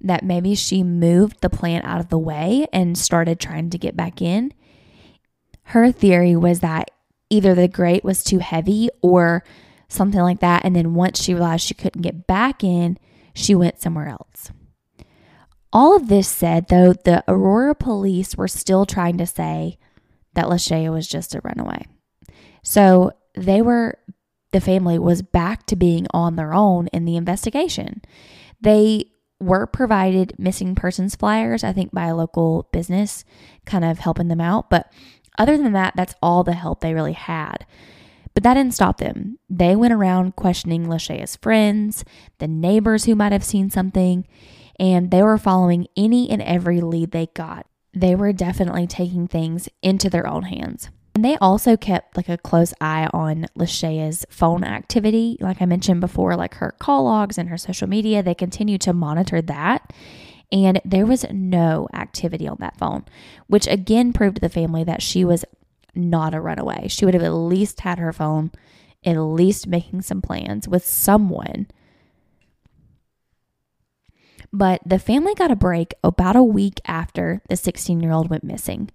that 0.00 0.24
maybe 0.24 0.54
she 0.54 0.84
moved 0.84 1.40
the 1.40 1.50
plant 1.50 1.84
out 1.84 1.98
of 1.98 2.08
the 2.08 2.18
way 2.18 2.68
and 2.72 2.96
started 2.96 3.40
trying 3.40 3.68
to 3.70 3.78
get 3.78 3.96
back 3.96 4.22
in. 4.22 4.54
Her 5.64 5.90
theory 5.90 6.36
was 6.36 6.60
that 6.60 6.92
either 7.30 7.56
the 7.56 7.66
grate 7.66 8.04
was 8.04 8.22
too 8.22 8.38
heavy 8.38 8.90
or 9.02 9.42
something 9.88 10.20
like 10.20 10.38
that. 10.38 10.64
And 10.64 10.76
then 10.76 10.94
once 10.94 11.20
she 11.20 11.34
realized 11.34 11.66
she 11.66 11.74
couldn't 11.74 12.02
get 12.02 12.28
back 12.28 12.62
in, 12.62 12.96
she 13.34 13.56
went 13.56 13.80
somewhere 13.80 14.06
else. 14.06 14.52
All 15.72 15.94
of 15.94 16.08
this 16.08 16.28
said, 16.28 16.68
though, 16.68 16.92
the 16.92 17.22
Aurora 17.28 17.74
police 17.74 18.36
were 18.36 18.48
still 18.48 18.86
trying 18.86 19.18
to 19.18 19.26
say 19.26 19.78
that 20.34 20.46
Lashaya 20.46 20.92
was 20.92 21.06
just 21.06 21.34
a 21.34 21.40
runaway. 21.42 21.86
So 22.62 23.12
they 23.34 23.60
were, 23.60 23.98
the 24.52 24.60
family 24.60 24.98
was 24.98 25.22
back 25.22 25.66
to 25.66 25.76
being 25.76 26.06
on 26.12 26.36
their 26.36 26.54
own 26.54 26.86
in 26.88 27.04
the 27.04 27.16
investigation. 27.16 28.02
They 28.60 29.10
were 29.40 29.66
provided 29.66 30.34
missing 30.38 30.74
persons 30.74 31.14
flyers, 31.14 31.62
I 31.62 31.72
think, 31.72 31.92
by 31.92 32.06
a 32.06 32.16
local 32.16 32.68
business, 32.72 33.24
kind 33.66 33.84
of 33.84 33.98
helping 33.98 34.28
them 34.28 34.40
out. 34.40 34.70
But 34.70 34.90
other 35.38 35.56
than 35.56 35.72
that, 35.72 35.94
that's 35.96 36.14
all 36.22 36.44
the 36.44 36.54
help 36.54 36.80
they 36.80 36.94
really 36.94 37.12
had. 37.12 37.66
But 38.34 38.42
that 38.42 38.54
didn't 38.54 38.74
stop 38.74 38.98
them. 38.98 39.38
They 39.48 39.76
went 39.76 39.92
around 39.92 40.36
questioning 40.36 40.86
Lashaya's 40.86 41.36
friends, 41.36 42.04
the 42.38 42.48
neighbors 42.48 43.04
who 43.04 43.14
might 43.14 43.32
have 43.32 43.44
seen 43.44 43.70
something, 43.70 44.26
and 44.78 45.10
they 45.10 45.22
were 45.22 45.38
following 45.38 45.86
any 45.96 46.30
and 46.30 46.42
every 46.42 46.80
lead 46.80 47.10
they 47.10 47.26
got. 47.34 47.66
They 47.92 48.14
were 48.14 48.32
definitely 48.32 48.86
taking 48.86 49.26
things 49.26 49.68
into 49.82 50.08
their 50.08 50.26
own 50.26 50.44
hands. 50.44 50.90
And 51.14 51.24
they 51.24 51.36
also 51.38 51.76
kept 51.76 52.16
like 52.16 52.28
a 52.28 52.38
close 52.38 52.72
eye 52.80 53.08
on 53.12 53.46
Lashaya's 53.56 54.24
phone 54.30 54.62
activity. 54.62 55.36
Like 55.40 55.60
I 55.60 55.66
mentioned 55.66 56.00
before, 56.00 56.36
like 56.36 56.54
her 56.54 56.76
call 56.78 57.04
logs 57.04 57.38
and 57.38 57.48
her 57.48 57.58
social 57.58 57.88
media, 57.88 58.22
they 58.22 58.34
continued 58.34 58.82
to 58.82 58.92
monitor 58.92 59.42
that. 59.42 59.92
And 60.52 60.80
there 60.84 61.06
was 61.06 61.26
no 61.30 61.88
activity 61.92 62.46
on 62.46 62.58
that 62.60 62.78
phone, 62.78 63.04
which 63.48 63.66
again 63.66 64.12
proved 64.12 64.36
to 64.36 64.40
the 64.40 64.48
family 64.48 64.84
that 64.84 65.02
she 65.02 65.24
was 65.24 65.44
not 65.92 66.34
a 66.34 66.40
runaway. 66.40 66.86
She 66.86 67.04
would 67.04 67.14
have 67.14 67.24
at 67.24 67.32
least 67.32 67.80
had 67.80 67.98
her 67.98 68.12
phone, 68.12 68.52
at 69.04 69.18
least 69.18 69.66
making 69.66 70.02
some 70.02 70.22
plans 70.22 70.68
with 70.68 70.86
someone 70.86 71.66
but 74.52 74.80
the 74.84 74.98
family 74.98 75.34
got 75.34 75.50
a 75.50 75.56
break 75.56 75.94
about 76.02 76.36
a 76.36 76.42
week 76.42 76.80
after 76.86 77.42
the 77.48 77.56
16 77.56 78.00
year 78.00 78.12
old 78.12 78.30
went 78.30 78.44
missing. 78.44 78.90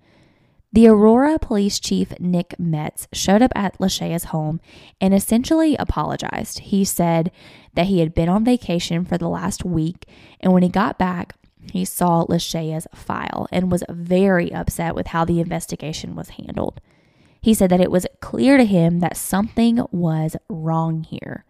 The 0.73 0.87
Aurora 0.87 1.37
police 1.37 1.79
chief, 1.79 2.19
Nick 2.19 2.59
Metz, 2.59 3.07
showed 3.13 3.43
up 3.43 3.51
at 3.55 3.79
Lashaya's 3.79 4.25
home 4.25 4.59
and 4.99 5.13
essentially 5.13 5.75
apologized. 5.75 6.59
He 6.59 6.83
said 6.83 7.31
that 7.75 7.85
he 7.85 7.99
had 7.99 8.15
been 8.15 8.27
on 8.27 8.43
vacation 8.43 9.05
for 9.05 9.19
the 9.19 9.29
last 9.29 9.63
week, 9.63 10.07
and 10.39 10.51
when 10.51 10.63
he 10.63 10.69
got 10.69 10.97
back, 10.97 11.35
he 11.71 11.85
saw 11.85 12.25
Lashaya's 12.25 12.87
file 12.93 13.47
and 13.51 13.71
was 13.71 13.83
very 13.87 14.51
upset 14.51 14.95
with 14.95 15.07
how 15.07 15.23
the 15.23 15.39
investigation 15.39 16.15
was 16.15 16.29
handled. 16.29 16.81
He 17.39 17.53
said 17.53 17.69
that 17.69 17.81
it 17.81 17.91
was 17.91 18.07
clear 18.19 18.57
to 18.57 18.65
him 18.65 18.99
that 18.99 19.15
something 19.15 19.85
was 19.91 20.35
wrong 20.49 21.03
here. 21.03 21.45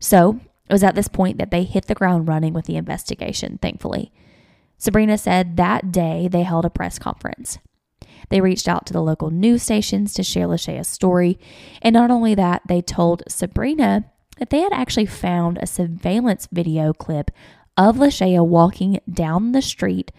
So 0.00 0.40
it 0.68 0.72
was 0.72 0.82
at 0.82 0.94
this 0.94 1.08
point 1.08 1.38
that 1.38 1.50
they 1.50 1.64
hit 1.64 1.86
the 1.86 1.94
ground 1.94 2.28
running 2.28 2.52
with 2.52 2.66
the 2.66 2.76
investigation, 2.76 3.58
thankfully. 3.62 4.12
Sabrina 4.78 5.16
said 5.16 5.56
that 5.56 5.92
day 5.92 6.28
they 6.28 6.42
held 6.42 6.64
a 6.64 6.70
press 6.70 6.98
conference. 6.98 7.58
They 8.28 8.40
reached 8.40 8.68
out 8.68 8.86
to 8.86 8.92
the 8.92 9.02
local 9.02 9.30
news 9.30 9.62
stations 9.62 10.12
to 10.14 10.22
share 10.22 10.46
Lashaya's 10.46 10.88
story. 10.88 11.38
And 11.80 11.94
not 11.94 12.10
only 12.10 12.34
that, 12.34 12.62
they 12.68 12.82
told 12.82 13.22
Sabrina 13.28 14.04
that 14.38 14.50
they 14.50 14.60
had 14.60 14.72
actually 14.72 15.06
found 15.06 15.58
a 15.58 15.66
surveillance 15.66 16.48
video 16.50 16.92
clip 16.92 17.30
of 17.76 17.96
Lashaya 17.96 18.44
walking 18.46 19.00
down 19.10 19.52
the 19.52 19.62
street 19.62 20.10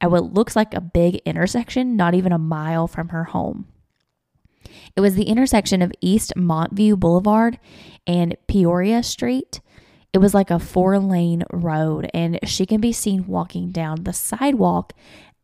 at 0.00 0.10
what 0.10 0.34
looks 0.34 0.54
like 0.54 0.74
a 0.74 0.80
big 0.80 1.16
intersection, 1.24 1.96
not 1.96 2.14
even 2.14 2.32
a 2.32 2.38
mile 2.38 2.86
from 2.86 3.08
her 3.08 3.24
home. 3.24 3.66
It 4.94 5.00
was 5.00 5.14
the 5.14 5.24
intersection 5.24 5.82
of 5.82 5.92
East 6.00 6.32
Montview 6.36 6.98
Boulevard 6.98 7.58
and 8.06 8.36
Peoria 8.46 9.02
Street. 9.02 9.60
It 10.16 10.20
was 10.20 10.32
like 10.32 10.50
a 10.50 10.58
four 10.58 10.98
lane 10.98 11.44
road, 11.52 12.08
and 12.14 12.38
she 12.42 12.64
can 12.64 12.80
be 12.80 12.90
seen 12.90 13.26
walking 13.26 13.70
down 13.70 14.04
the 14.04 14.14
sidewalk 14.14 14.94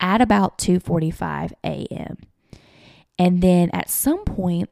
at 0.00 0.22
about 0.22 0.56
2:45 0.56 1.52
a.m. 1.62 2.16
And 3.18 3.42
then 3.42 3.68
at 3.74 3.90
some 3.90 4.24
point, 4.24 4.70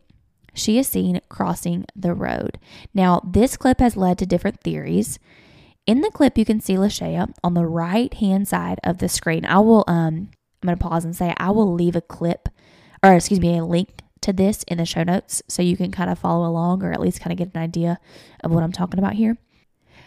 she 0.55 0.79
is 0.79 0.89
seen 0.89 1.21
crossing 1.29 1.85
the 1.95 2.15
road. 2.15 2.59
Now, 2.95 3.21
this 3.31 3.59
clip 3.59 3.81
has 3.81 3.95
led 3.95 4.17
to 4.17 4.25
different 4.25 4.63
theories. 4.63 5.19
In 5.85 6.01
the 6.01 6.11
clip, 6.11 6.39
you 6.39 6.47
can 6.47 6.63
see 6.63 6.77
Lashaya 6.77 7.35
on 7.45 7.53
the 7.53 7.67
right 7.67 8.15
hand 8.15 8.49
side 8.49 8.81
of 8.83 9.01
the 9.01 9.09
screen. 9.11 9.45
I 9.45 9.59
will 9.59 9.85
um 9.87 10.31
I'm 10.63 10.69
gonna 10.69 10.79
pause 10.79 11.05
and 11.05 11.15
say 11.15 11.35
I 11.37 11.51
will 11.51 11.75
leave 11.75 11.95
a 11.95 12.01
clip 12.01 12.49
or 13.03 13.13
excuse 13.13 13.39
me, 13.39 13.59
a 13.59 13.67
link 13.67 14.01
to 14.23 14.33
this 14.33 14.63
in 14.63 14.79
the 14.79 14.87
show 14.87 15.03
notes 15.03 15.43
so 15.47 15.61
you 15.61 15.77
can 15.77 15.91
kind 15.91 16.09
of 16.09 16.19
follow 16.19 16.49
along 16.49 16.83
or 16.83 16.91
at 16.91 17.03
least 17.03 17.21
kind 17.21 17.33
of 17.33 17.37
get 17.39 17.55
an 17.55 17.61
idea 17.61 17.99
of 18.43 18.51
what 18.51 18.63
I'm 18.63 18.73
talking 18.73 18.99
about 18.99 19.13
here. 19.13 19.37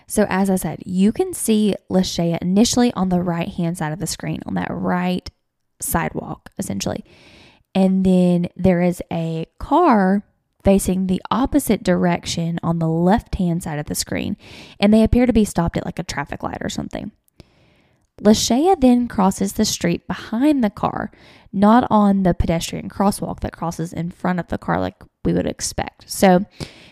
So, 0.08 0.26
as 0.30 0.50
I 0.50 0.56
said, 0.56 0.84
you 0.86 1.12
can 1.12 1.34
see 1.34 1.76
Lashaya 1.90 2.40
initially 2.42 2.94
on 2.94 3.10
the 3.10 3.22
right 3.22 3.50
hand 3.50 3.78
side 3.78 3.94
of 3.94 4.00
the 4.00 4.08
screen, 4.08 4.42
on 4.46 4.54
that 4.56 4.70
right 4.70 5.30
sidewalk, 5.80 6.52
essentially. 6.58 7.04
And 7.76 8.06
then 8.06 8.48
there 8.56 8.82
is 8.82 9.02
a 9.12 9.48
car 9.60 10.24
facing 10.64 11.08
the 11.08 11.22
opposite 11.30 11.84
direction 11.84 12.60
on 12.64 12.80
the 12.80 12.88
left 12.88 13.36
hand 13.36 13.64
side 13.64 13.80
of 13.80 13.88
the 13.88 13.96
screen, 13.96 14.38
and 14.80 14.94
they 14.94 15.04
appear 15.04 15.26
to 15.26 15.34
be 15.34 15.46
stopped 15.46 15.78
at 15.78 15.86
like 15.86 16.00
a 16.00 16.04
traffic 16.04 16.44
light 16.44 16.60
or 16.62 16.70
something. 16.70 17.12
Lashaya 18.24 18.80
then 18.80 19.08
crosses 19.08 19.54
the 19.54 19.66
street 19.66 20.08
behind 20.08 20.64
the 20.64 20.70
car, 20.70 21.12
not 21.52 21.86
on 21.90 22.24
the 22.24 22.34
pedestrian 22.34 22.90
crosswalk 22.90 23.42
that 23.42 23.52
crosses 23.52 23.92
in 23.92 24.12
front 24.12 24.40
of 24.40 24.48
the 24.48 24.58
car 24.58 24.80
like 24.80 25.04
we 25.26 25.34
would 25.34 25.46
expect. 25.46 26.10
So 26.10 26.46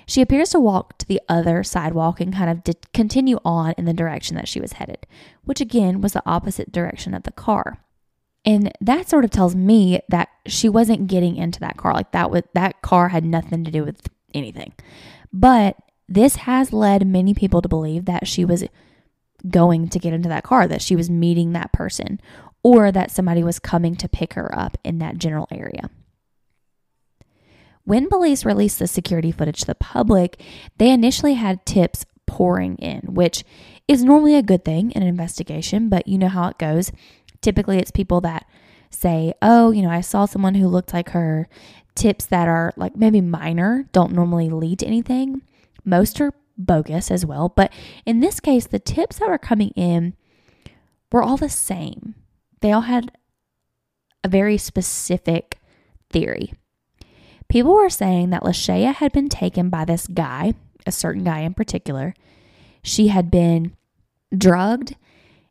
she 0.06 0.22
appears 0.22 0.50
to 0.50 0.60
walk 0.60 0.98
to 0.98 1.08
the 1.08 1.22
other 1.30 1.64
sidewalk 1.64 2.20
and 2.20 2.34
kind 2.34 2.50
of 2.50 2.64
did 2.64 2.92
continue 2.94 3.40
on 3.46 3.74
in 3.78 3.86
the 3.86 3.94
direction 3.94 4.36
that 4.36 4.48
she 4.48 4.60
was 4.60 4.74
headed, 4.74 5.08
which 5.44 5.62
again 5.62 6.02
was 6.02 6.14
the 6.14 6.24
opposite 6.26 6.72
direction 6.72 7.14
of 7.14 7.24
the 7.24 7.32
car. 7.32 7.78
And 8.44 8.72
that 8.82 9.08
sort 9.08 9.24
of 9.24 9.32
tells 9.32 9.56
me 9.56 10.02
that 10.10 10.30
she 10.48 10.68
wasn't 10.68 11.08
getting 11.08 11.38
into 11.38 11.60
that 11.60 11.78
car. 11.78 11.94
Like 11.94 12.12
that 12.12 12.32
was 12.32 12.44
that 12.54 12.82
car 12.82 13.10
had 13.10 13.24
nothing 13.24 13.64
to 13.64 13.72
do 13.72 13.86
with 13.86 14.08
anything. 14.34 14.74
But 15.32 15.78
this 16.10 16.38
has 16.38 16.74
led 16.74 17.08
many 17.08 17.34
people 17.34 17.62
to 17.62 17.70
believe 17.70 18.06
that 18.06 18.28
she 18.28 18.44
was 18.44 18.66
going 19.50 19.90
to 19.90 20.00
get 20.00 20.14
into 20.14 20.30
that 20.30 20.44
car, 20.44 20.68
that 20.68 20.82
she 20.82 20.96
was 20.96 21.10
meeting 21.10 21.54
that 21.54 21.74
person, 21.74 22.20
or 22.64 22.92
that 22.92 23.12
somebody 23.12 23.44
was 23.44 23.60
coming 23.60 23.96
to 23.96 24.10
pick 24.10 24.34
her 24.34 24.54
up 24.58 24.78
in 24.84 25.00
that 25.00 25.18
general 25.18 25.48
area. 25.52 25.90
When 27.84 28.10
police 28.10 28.46
released 28.46 28.80
the 28.80 28.88
security 28.88 29.32
footage 29.32 29.62
to 29.62 29.68
the 29.68 29.76
public, 29.76 30.40
they 30.78 30.92
initially 30.92 31.34
had 31.34 31.66
tips 31.66 32.06
pouring 32.28 32.76
in, 32.78 33.02
which 33.14 33.44
is 33.88 34.04
normally 34.04 34.36
a 34.36 34.44
good 34.44 34.64
thing 34.64 34.92
in 34.92 35.02
an 35.02 35.08
investigation, 35.08 35.90
but 35.90 36.08
you 36.08 36.18
know 36.18 36.30
how 36.30 36.48
it 36.48 36.58
goes. 36.58 36.92
Typically, 37.42 37.78
it's 37.78 37.92
people 37.92 38.22
that 38.22 38.48
say, 38.90 39.34
Oh, 39.42 39.72
you 39.72 39.82
know, 39.82 39.90
I 39.90 40.02
saw 40.02 40.26
someone 40.26 40.56
who 40.56 40.68
looked 40.68 40.94
like 40.94 41.10
her. 41.10 41.50
Tips 41.94 42.26
that 42.28 42.48
are 42.48 42.72
like 42.78 42.96
maybe 42.96 43.20
minor 43.20 43.86
don't 43.92 44.14
normally 44.14 44.50
lead 44.50 44.80
to 44.80 44.86
anything. 44.86 45.42
Most 45.84 46.22
are 46.22 46.32
bogus 46.58 47.12
as 47.12 47.26
well. 47.26 47.50
But 47.50 47.72
in 48.06 48.20
this 48.20 48.40
case, 48.40 48.68
the 48.68 48.80
tips 48.80 49.20
that 49.20 49.30
were 49.30 49.38
coming 49.38 49.70
in 49.76 50.14
were 51.12 51.24
all 51.24 51.38
the 51.38 51.50
same. 51.50 52.16
They 52.62 52.72
all 52.72 52.82
had 52.82 53.12
a 54.24 54.30
very 54.30 54.58
specific 54.58 55.60
theory. 56.10 56.54
People 57.50 57.74
were 57.74 57.90
saying 57.90 58.30
that 58.30 58.44
Lashaya 58.44 58.94
had 58.94 59.12
been 59.12 59.30
taken 59.30 59.70
by 59.70 59.84
this 59.84 60.08
guy, 60.08 60.54
a 60.86 60.92
certain 60.92 61.24
guy 61.24 61.40
in 61.40 61.54
particular. 61.54 62.14
She 62.84 63.10
had 63.10 63.30
been 63.30 63.76
drugged 64.36 64.96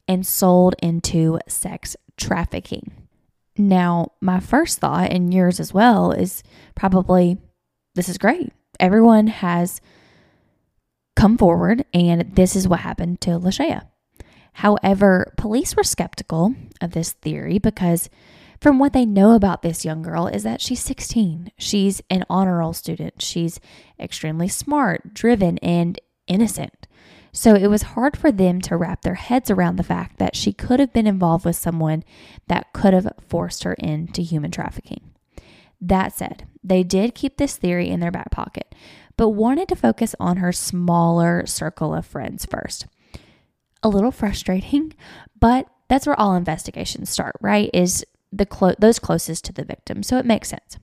and 0.08 0.26
sold 0.26 0.74
into 0.82 1.38
sex 1.46 1.96
trafficking. 2.16 2.92
Now, 3.56 4.12
my 4.20 4.40
first 4.40 4.78
thought, 4.78 5.10
and 5.10 5.34
yours 5.34 5.60
as 5.60 5.74
well, 5.74 6.12
is 6.12 6.42
probably 6.74 7.38
this 7.94 8.08
is 8.08 8.18
great. 8.18 8.52
Everyone 8.78 9.26
has 9.26 9.80
come 11.20 11.36
forward, 11.36 11.84
and 11.92 12.34
this 12.34 12.56
is 12.56 12.66
what 12.66 12.80
happened 12.80 13.20
to 13.20 13.38
Lashaya. 13.38 13.86
However, 14.54 15.34
police 15.36 15.76
were 15.76 15.84
skeptical 15.84 16.54
of 16.80 16.92
this 16.92 17.12
theory 17.12 17.58
because, 17.58 18.08
from 18.58 18.78
what 18.78 18.94
they 18.94 19.04
know 19.04 19.32
about 19.32 19.60
this 19.60 19.84
young 19.84 20.00
girl, 20.00 20.26
is 20.26 20.44
that 20.44 20.62
she's 20.62 20.80
16. 20.80 21.52
She's 21.58 22.00
an 22.08 22.24
honor 22.30 22.58
roll 22.58 22.72
student. 22.72 23.20
She's 23.20 23.60
extremely 23.98 24.48
smart, 24.48 25.12
driven, 25.12 25.58
and 25.58 26.00
innocent. 26.26 26.86
So 27.32 27.54
it 27.54 27.68
was 27.68 27.82
hard 27.82 28.16
for 28.16 28.32
them 28.32 28.62
to 28.62 28.76
wrap 28.76 29.02
their 29.02 29.14
heads 29.14 29.50
around 29.50 29.76
the 29.76 29.82
fact 29.82 30.18
that 30.18 30.34
she 30.34 30.54
could 30.54 30.80
have 30.80 30.92
been 30.94 31.06
involved 31.06 31.44
with 31.44 31.54
someone 31.54 32.02
that 32.48 32.72
could 32.72 32.94
have 32.94 33.12
forced 33.28 33.62
her 33.64 33.74
into 33.74 34.22
human 34.22 34.50
trafficking. 34.50 35.10
That 35.82 36.14
said, 36.14 36.46
they 36.64 36.82
did 36.82 37.14
keep 37.14 37.36
this 37.36 37.56
theory 37.56 37.88
in 37.88 38.00
their 38.00 38.10
back 38.10 38.30
pocket, 38.30 38.74
but 39.20 39.28
wanted 39.28 39.68
to 39.68 39.76
focus 39.76 40.14
on 40.18 40.38
her 40.38 40.50
smaller 40.50 41.44
circle 41.44 41.94
of 41.94 42.06
friends 42.06 42.46
first. 42.46 42.86
A 43.82 43.88
little 43.90 44.10
frustrating, 44.10 44.94
but 45.38 45.68
that's 45.88 46.06
where 46.06 46.18
all 46.18 46.34
investigations 46.34 47.10
start, 47.10 47.36
right? 47.42 47.68
Is 47.74 48.02
the 48.32 48.46
clo- 48.46 48.76
those 48.78 48.98
closest 48.98 49.44
to 49.44 49.52
the 49.52 49.62
victim. 49.62 50.02
So 50.02 50.16
it 50.16 50.24
makes 50.24 50.48
sense. 50.48 50.78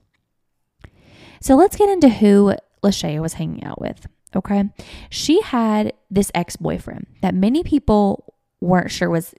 So 1.42 1.56
let's 1.56 1.78
get 1.78 1.90
into 1.90 2.10
who 2.10 2.54
Lashaya 2.84 3.24
was 3.24 3.34
hanging 3.34 3.64
out 3.64 3.82
with. 3.82 4.06
Okay. 4.36 4.66
She 5.10 5.42
had 5.42 5.94
this 6.12 6.32
ex 6.36 6.58
boyfriend 6.58 7.08
that 7.24 7.34
many 7.34 7.64
people 7.64 8.36
weren't 8.62 8.92
sure 8.92 9.10
was 9.10 9.34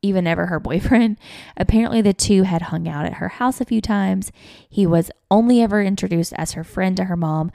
even 0.00 0.28
ever 0.28 0.46
her 0.46 0.60
boyfriend. 0.60 1.18
Apparently, 1.56 2.02
the 2.02 2.12
two 2.12 2.44
had 2.44 2.62
hung 2.62 2.86
out 2.86 3.04
at 3.04 3.14
her 3.14 3.30
house 3.30 3.60
a 3.60 3.64
few 3.64 3.80
times. 3.80 4.30
He 4.68 4.86
was 4.86 5.10
only 5.28 5.60
ever 5.60 5.82
introduced 5.82 6.32
as 6.36 6.52
her 6.52 6.62
friend 6.62 6.96
to 6.98 7.06
her 7.06 7.16
mom, 7.16 7.50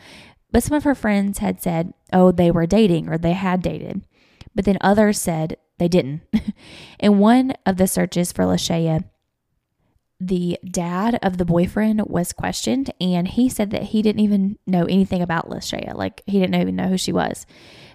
but 0.53 0.63
some 0.63 0.77
of 0.77 0.83
her 0.83 0.95
friends 0.95 1.39
had 1.39 1.61
said, 1.61 1.93
oh, 2.13 2.31
they 2.31 2.51
were 2.51 2.67
dating 2.67 3.09
or 3.09 3.17
they 3.17 3.33
had 3.33 3.61
dated. 3.61 4.05
But 4.53 4.65
then 4.65 4.77
others 4.79 5.19
said 5.19 5.57
they 5.79 5.87
didn't. 5.87 6.21
In 6.99 7.17
one 7.17 7.53
of 7.65 7.77
the 7.77 7.87
searches 7.87 8.31
for 8.31 8.45
Lashaya, 8.45 9.03
the 10.19 10.59
dad 10.63 11.17
of 11.23 11.37
the 11.37 11.43
boyfriend 11.43 12.03
was 12.05 12.31
questioned 12.31 12.93
and 13.01 13.27
he 13.27 13.49
said 13.49 13.71
that 13.71 13.83
he 13.83 14.03
didn't 14.03 14.21
even 14.21 14.59
know 14.67 14.85
anything 14.85 15.23
about 15.23 15.49
Lashaya. 15.49 15.95
Like 15.95 16.21
he 16.27 16.39
didn't 16.39 16.61
even 16.61 16.75
know 16.75 16.87
who 16.87 16.99
she 16.99 17.11
was. 17.11 17.47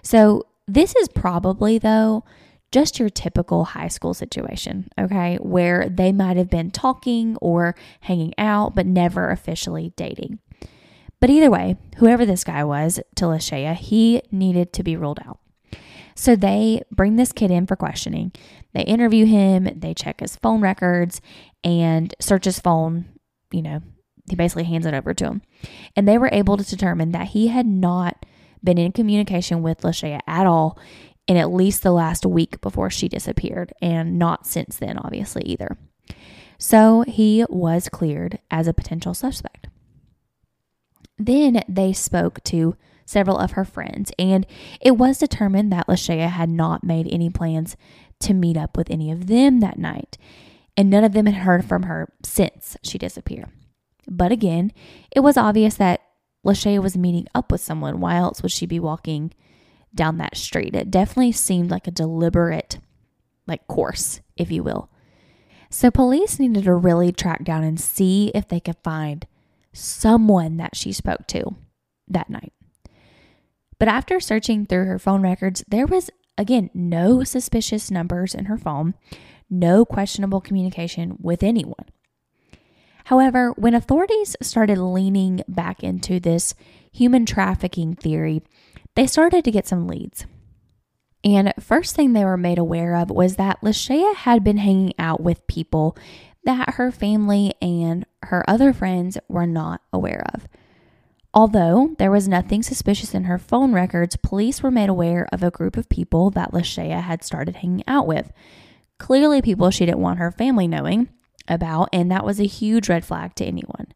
So 0.03 0.45
this 0.67 0.95
is 0.97 1.07
probably 1.07 1.77
though 1.79 2.25
just 2.71 2.99
your 2.99 3.09
typical 3.09 3.63
high 3.63 3.87
school 3.87 4.13
situation, 4.13 4.89
okay, 4.99 5.37
where 5.37 5.89
they 5.89 6.11
might 6.11 6.37
have 6.37 6.49
been 6.49 6.71
talking 6.71 7.37
or 7.37 7.73
hanging 8.01 8.33
out, 8.37 8.75
but 8.75 8.85
never 8.85 9.29
officially 9.29 9.93
dating. 9.95 10.39
But 11.19 11.29
either 11.29 11.49
way, 11.49 11.75
whoever 11.97 12.25
this 12.25 12.43
guy 12.43 12.63
was 12.63 12.99
to 13.15 13.25
Lashaya, 13.25 13.75
he 13.75 14.21
needed 14.31 14.73
to 14.73 14.83
be 14.83 14.95
ruled 14.95 15.19
out. 15.25 15.39
So 16.15 16.35
they 16.35 16.81
bring 16.91 17.15
this 17.15 17.31
kid 17.31 17.51
in 17.51 17.65
for 17.65 17.75
questioning. 17.75 18.31
They 18.73 18.81
interview 18.81 19.25
him, 19.25 19.69
they 19.75 19.93
check 19.93 20.19
his 20.19 20.35
phone 20.35 20.61
records 20.61 21.21
and 21.63 22.13
search 22.19 22.45
his 22.45 22.59
phone. 22.59 23.05
You 23.51 23.61
know, 23.61 23.81
he 24.29 24.35
basically 24.35 24.65
hands 24.65 24.85
it 24.85 24.93
over 24.93 25.13
to 25.13 25.25
him. 25.25 25.41
And 25.95 26.07
they 26.07 26.17
were 26.17 26.29
able 26.31 26.57
to 26.57 26.63
determine 26.63 27.11
that 27.11 27.29
he 27.29 27.47
had 27.47 27.65
not 27.65 28.25
been 28.63 28.77
in 28.77 28.91
communication 28.91 29.61
with 29.61 29.79
Lashaya 29.81 30.19
at 30.27 30.45
all 30.45 30.77
in 31.27 31.37
at 31.37 31.53
least 31.53 31.83
the 31.83 31.91
last 31.91 32.25
week 32.25 32.59
before 32.59 32.89
she 32.89 33.07
disappeared, 33.07 33.71
and 33.83 34.17
not 34.17 34.47
since 34.47 34.77
then, 34.77 34.97
obviously, 34.97 35.43
either. 35.43 35.77
So 36.57 37.03
he 37.07 37.45
was 37.49 37.87
cleared 37.87 38.39
as 38.49 38.67
a 38.67 38.73
potential 38.73 39.13
suspect. 39.13 39.67
Then 41.19 41.61
they 41.67 41.91
spoke 41.93 42.41
to 42.45 42.75
several 43.05 43.37
of 43.37 43.51
her 43.51 43.65
friends, 43.65 44.11
and 44.17 44.47
it 44.79 44.91
was 44.91 45.17
determined 45.19 45.71
that 45.71 45.87
Lashaya 45.87 46.29
had 46.29 46.49
not 46.49 46.83
made 46.83 47.07
any 47.11 47.29
plans 47.29 47.75
to 48.21 48.33
meet 48.33 48.55
up 48.55 48.77
with 48.77 48.89
any 48.89 49.11
of 49.11 49.27
them 49.27 49.59
that 49.59 49.77
night, 49.77 50.17
and 50.77 50.89
none 50.89 51.03
of 51.03 51.13
them 51.13 51.25
had 51.25 51.43
heard 51.43 51.65
from 51.65 51.83
her 51.83 52.13
since 52.23 52.77
she 52.83 52.97
disappeared. 52.97 53.49
But 54.07 54.31
again, 54.31 54.71
it 55.11 55.19
was 55.19 55.37
obvious 55.37 55.75
that 55.75 56.01
Lashaya 56.45 56.81
was 56.81 56.97
meeting 56.97 57.27
up 57.35 57.51
with 57.51 57.61
someone. 57.61 57.99
Why 57.99 58.15
else 58.15 58.41
would 58.41 58.51
she 58.51 58.65
be 58.65 58.79
walking 58.79 59.33
down 59.93 60.17
that 60.17 60.37
street? 60.37 60.75
It 60.75 60.89
definitely 60.89 61.33
seemed 61.33 61.69
like 61.69 61.87
a 61.87 61.91
deliberate, 61.91 62.79
like 63.45 63.67
course, 63.67 64.21
if 64.37 64.51
you 64.51 64.63
will. 64.63 64.89
So 65.69 65.91
police 65.91 66.39
needed 66.39 66.63
to 66.63 66.73
really 66.73 67.11
track 67.11 67.43
down 67.43 67.63
and 67.63 67.79
see 67.79 68.31
if 68.33 68.47
they 68.47 68.59
could 68.59 68.77
find 68.83 69.27
someone 69.79 70.57
that 70.57 70.75
she 70.75 70.91
spoke 70.91 71.27
to 71.27 71.55
that 72.07 72.29
night. 72.29 72.53
But 73.79 73.87
after 73.87 74.19
searching 74.19 74.65
through 74.65 74.85
her 74.85 74.99
phone 74.99 75.21
records, 75.21 75.63
there 75.67 75.87
was, 75.87 76.09
again, 76.37 76.69
no 76.73 77.23
suspicious 77.23 77.89
numbers 77.89 78.35
in 78.35 78.45
her 78.45 78.57
phone, 78.57 78.93
no 79.49 79.85
questionable 79.85 80.41
communication 80.41 81.17
with 81.19 81.43
anyone. 81.43 81.85
However, 83.05 83.53
when 83.57 83.73
authorities 83.73 84.35
started 84.41 84.77
leaning 84.77 85.41
back 85.47 85.83
into 85.83 86.19
this 86.19 86.53
human 86.91 87.25
trafficking 87.25 87.95
theory, 87.95 88.41
they 88.95 89.07
started 89.07 89.43
to 89.45 89.51
get 89.51 89.65
some 89.65 89.87
leads. 89.87 90.25
And 91.23 91.53
first 91.59 91.95
thing 91.95 92.13
they 92.13 92.23
were 92.23 92.37
made 92.37 92.57
aware 92.57 92.95
of 92.95 93.09
was 93.09 93.35
that 93.35 93.61
Lashaya 93.61 94.15
had 94.15 94.43
been 94.43 94.57
hanging 94.57 94.93
out 94.99 95.21
with 95.21 95.47
people 95.47 95.97
that 96.43 96.75
her 96.75 96.91
family 96.91 97.53
and 97.61 98.05
her 98.23 98.43
other 98.49 98.73
friends 98.73 99.17
were 99.27 99.47
not 99.47 99.81
aware 99.91 100.23
of. 100.33 100.47
Although 101.33 101.95
there 101.99 102.11
was 102.11 102.27
nothing 102.27 102.63
suspicious 102.63 103.13
in 103.13 103.25
her 103.25 103.37
phone 103.37 103.73
records, 103.73 104.15
police 104.15 104.63
were 104.63 104.71
made 104.71 104.89
aware 104.89 105.27
of 105.31 105.43
a 105.43 105.51
group 105.51 105.77
of 105.77 105.89
people 105.89 106.31
that 106.31 106.51
Lashaya 106.51 107.01
had 107.01 107.23
started 107.23 107.57
hanging 107.57 107.83
out 107.87 108.07
with. 108.07 108.31
Clearly, 108.97 109.41
people 109.41 109.69
she 109.69 109.85
didn't 109.85 110.01
want 110.01 110.19
her 110.19 110.31
family 110.31 110.67
knowing 110.67 111.09
about, 111.47 111.89
and 111.93 112.11
that 112.11 112.25
was 112.25 112.39
a 112.39 112.45
huge 112.45 112.89
red 112.89 113.05
flag 113.05 113.35
to 113.35 113.45
anyone. 113.45 113.87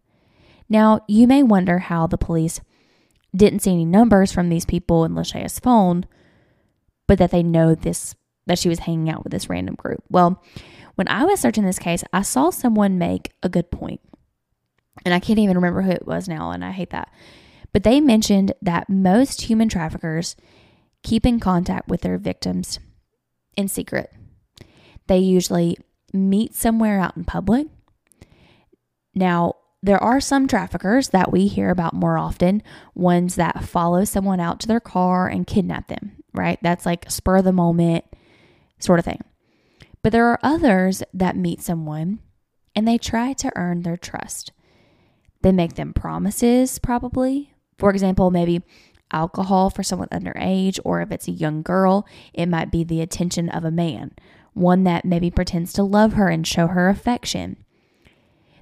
Now, 0.69 1.01
you 1.07 1.27
may 1.27 1.43
wonder 1.43 1.79
how 1.79 2.07
the 2.07 2.17
police 2.17 2.61
didn't 3.35 3.59
see 3.59 3.71
any 3.71 3.85
numbers 3.85 4.31
from 4.31 4.49
these 4.49 4.65
people 4.65 5.03
in 5.03 5.13
Lashaya's 5.13 5.59
phone, 5.59 6.05
but 7.07 7.17
that 7.17 7.31
they 7.31 7.43
know 7.43 7.73
this 7.75 8.15
that 8.45 8.59
she 8.59 8.69
was 8.69 8.79
hanging 8.79 9.09
out 9.09 9.23
with 9.23 9.31
this 9.31 9.49
random 9.49 9.75
group. 9.75 10.03
Well, 10.09 10.43
when 10.95 11.07
I 11.07 11.25
was 11.25 11.39
searching 11.39 11.65
this 11.65 11.79
case, 11.79 12.03
I 12.13 12.21
saw 12.21 12.49
someone 12.49 12.97
make 12.97 13.31
a 13.41 13.49
good 13.49 13.71
point. 13.71 14.01
And 15.05 15.13
I 15.13 15.19
can't 15.19 15.39
even 15.39 15.55
remember 15.55 15.81
who 15.81 15.91
it 15.91 16.07
was 16.07 16.27
now, 16.27 16.51
and 16.51 16.63
I 16.63 16.71
hate 16.71 16.91
that. 16.91 17.11
But 17.71 17.83
they 17.83 17.99
mentioned 17.99 18.53
that 18.61 18.89
most 18.89 19.41
human 19.41 19.67
traffickers 19.67 20.35
keep 21.01 21.25
in 21.25 21.39
contact 21.39 21.87
with 21.87 22.01
their 22.01 22.17
victims 22.17 22.79
in 23.57 23.67
secret. 23.67 24.13
They 25.07 25.17
usually 25.17 25.77
meet 26.13 26.55
somewhere 26.55 26.99
out 26.99 27.17
in 27.17 27.25
public. 27.25 27.67
Now, 29.15 29.55
there 29.81 30.01
are 30.01 30.21
some 30.21 30.47
traffickers 30.47 31.09
that 31.09 31.31
we 31.31 31.47
hear 31.47 31.69
about 31.69 31.93
more 31.93 32.17
often, 32.17 32.63
ones 32.95 33.35
that 33.35 33.65
follow 33.65 34.05
someone 34.05 34.39
out 34.39 34.59
to 34.61 34.67
their 34.67 34.79
car 34.79 35.27
and 35.27 35.45
kidnap 35.45 35.87
them, 35.87 36.13
right? 36.33 36.57
That's 36.61 36.85
like 36.85 37.11
spur 37.11 37.37
of 37.37 37.43
the 37.43 37.51
moment 37.51 38.05
sort 38.79 38.99
of 38.99 39.05
thing. 39.05 39.21
But 40.03 40.11
there 40.11 40.27
are 40.27 40.39
others 40.43 41.01
that 41.13 41.37
meet 41.37 41.61
someone 41.61 42.19
and 42.75 42.87
they 42.87 42.97
try 42.97 43.33
to 43.33 43.51
earn 43.55 43.81
their 43.81 43.97
trust. 43.97 44.51
They 45.41 45.51
make 45.51 45.75
them 45.75 45.93
promises, 45.93 46.77
probably. 46.77 47.53
For 47.77 47.89
example, 47.89 48.29
maybe 48.29 48.61
alcohol 49.11 49.69
for 49.69 49.83
someone 49.83 50.09
underage, 50.09 50.79
or 50.83 51.01
if 51.01 51.11
it's 51.11 51.27
a 51.27 51.31
young 51.31 51.61
girl, 51.61 52.05
it 52.33 52.47
might 52.47 52.71
be 52.71 52.83
the 52.83 53.01
attention 53.01 53.49
of 53.49 53.63
a 53.63 53.71
man, 53.71 54.11
one 54.53 54.83
that 54.83 55.05
maybe 55.05 55.31
pretends 55.31 55.71
to 55.73 55.83
love 55.83 56.13
her 56.13 56.29
and 56.29 56.45
show 56.45 56.67
her 56.67 56.89
affection. 56.89 57.63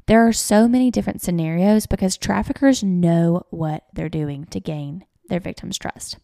There 0.08 0.28
are 0.28 0.34
so 0.34 0.68
many 0.68 0.92
different 0.92 1.22
scenarios 1.22 1.86
because 1.86 2.18
traffickers 2.18 2.84
know 2.84 3.46
what 3.50 3.86
they're 3.94 4.10
doing 4.10 4.46
to 4.48 4.60
gain 4.60 5.06
their 5.30 5.40
victim's 5.40 5.78
trust, 5.78 6.18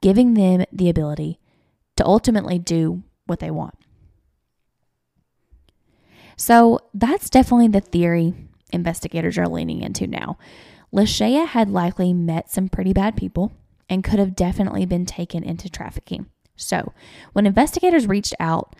giving 0.00 0.34
them 0.34 0.64
the 0.72 0.88
ability 0.88 1.40
to 1.96 2.06
ultimately 2.06 2.58
do 2.58 3.02
what 3.26 3.40
they 3.40 3.50
want. 3.50 3.74
So 6.38 6.78
that's 6.94 7.28
definitely 7.28 7.68
the 7.68 7.80
theory 7.80 8.32
investigators 8.70 9.36
are 9.36 9.48
leaning 9.48 9.82
into 9.82 10.06
now. 10.06 10.38
Lashaya 10.94 11.46
had 11.46 11.68
likely 11.68 12.14
met 12.14 12.48
some 12.50 12.68
pretty 12.68 12.92
bad 12.92 13.16
people 13.16 13.52
and 13.88 14.04
could 14.04 14.18
have 14.20 14.36
definitely 14.36 14.86
been 14.86 15.04
taken 15.04 15.42
into 15.42 15.68
trafficking. 15.68 16.26
So, 16.56 16.92
when 17.32 17.46
investigators 17.46 18.06
reached 18.06 18.34
out 18.38 18.74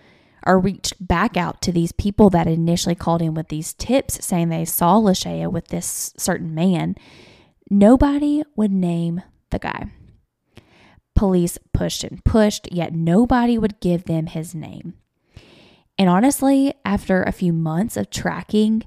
or 0.46 0.58
reached 0.58 0.94
back 1.06 1.36
out 1.36 1.60
to 1.62 1.72
these 1.72 1.92
people 1.92 2.30
that 2.30 2.46
initially 2.46 2.94
called 2.94 3.22
in 3.22 3.34
with 3.34 3.48
these 3.48 3.74
tips 3.74 4.24
saying 4.24 4.48
they 4.48 4.64
saw 4.64 4.96
Lashaya 4.96 5.50
with 5.50 5.68
this 5.68 6.14
certain 6.16 6.54
man, 6.54 6.94
nobody 7.70 8.42
would 8.56 8.72
name 8.72 9.22
the 9.50 9.58
guy. 9.58 9.88
Police 11.16 11.58
pushed 11.72 12.04
and 12.04 12.24
pushed, 12.24 12.70
yet 12.72 12.94
nobody 12.94 13.58
would 13.58 13.80
give 13.80 14.04
them 14.04 14.26
his 14.26 14.54
name. 14.54 14.94
And 15.98 16.08
honestly, 16.08 16.74
after 16.84 17.22
a 17.22 17.32
few 17.32 17.52
months 17.52 17.96
of 17.96 18.10
tracking 18.10 18.84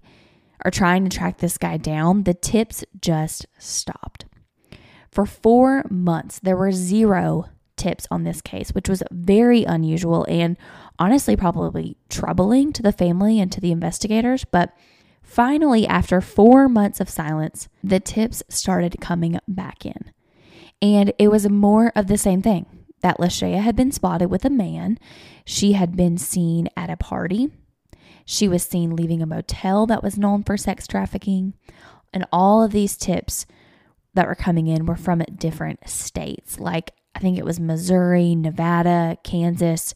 or 0.63 0.71
trying 0.71 1.03
to 1.03 1.15
track 1.15 1.39
this 1.39 1.57
guy 1.57 1.77
down, 1.77 2.23
the 2.23 2.33
tips 2.33 2.85
just 3.01 3.45
stopped. 3.57 4.25
For 5.11 5.25
four 5.25 5.83
months, 5.89 6.39
there 6.39 6.55
were 6.55 6.71
zero 6.71 7.49
tips 7.75 8.07
on 8.09 8.23
this 8.23 8.41
case, 8.41 8.69
which 8.69 8.87
was 8.87 9.03
very 9.11 9.63
unusual 9.63 10.25
and 10.29 10.57
honestly 10.99 11.35
probably 11.35 11.97
troubling 12.09 12.71
to 12.73 12.81
the 12.81 12.91
family 12.93 13.39
and 13.39 13.51
to 13.51 13.59
the 13.59 13.71
investigators. 13.71 14.45
But 14.45 14.71
finally, 15.21 15.85
after 15.87 16.21
four 16.21 16.69
months 16.69 17.01
of 17.01 17.09
silence, 17.09 17.67
the 17.83 17.99
tips 17.99 18.43
started 18.47 19.01
coming 19.01 19.39
back 19.47 19.85
in. 19.85 20.11
And 20.81 21.11
it 21.19 21.29
was 21.29 21.49
more 21.49 21.91
of 21.95 22.07
the 22.07 22.17
same 22.17 22.41
thing 22.41 22.65
that 23.01 23.19
Lashaya 23.19 23.61
had 23.61 23.75
been 23.75 23.91
spotted 23.91 24.29
with 24.29 24.45
a 24.45 24.49
man. 24.49 24.97
She 25.45 25.73
had 25.73 25.95
been 25.95 26.17
seen 26.17 26.69
at 26.77 26.89
a 26.89 26.97
party. 26.97 27.49
She 28.25 28.47
was 28.47 28.63
seen 28.63 28.95
leaving 28.95 29.21
a 29.21 29.25
motel 29.25 29.85
that 29.87 30.03
was 30.03 30.17
known 30.17 30.43
for 30.43 30.57
sex 30.57 30.87
trafficking. 30.87 31.53
And 32.13 32.25
all 32.31 32.63
of 32.63 32.71
these 32.71 32.97
tips 32.97 33.45
that 34.13 34.27
were 34.27 34.35
coming 34.35 34.67
in 34.67 34.85
were 34.85 34.95
from 34.95 35.23
different 35.37 35.87
states, 35.89 36.59
like 36.59 36.91
I 37.15 37.19
think 37.19 37.37
it 37.37 37.45
was 37.45 37.59
Missouri, 37.59 38.35
Nevada, 38.35 39.17
Kansas. 39.23 39.93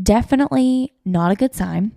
Definitely 0.00 0.92
not 1.04 1.32
a 1.32 1.36
good 1.36 1.54
sign. 1.54 1.92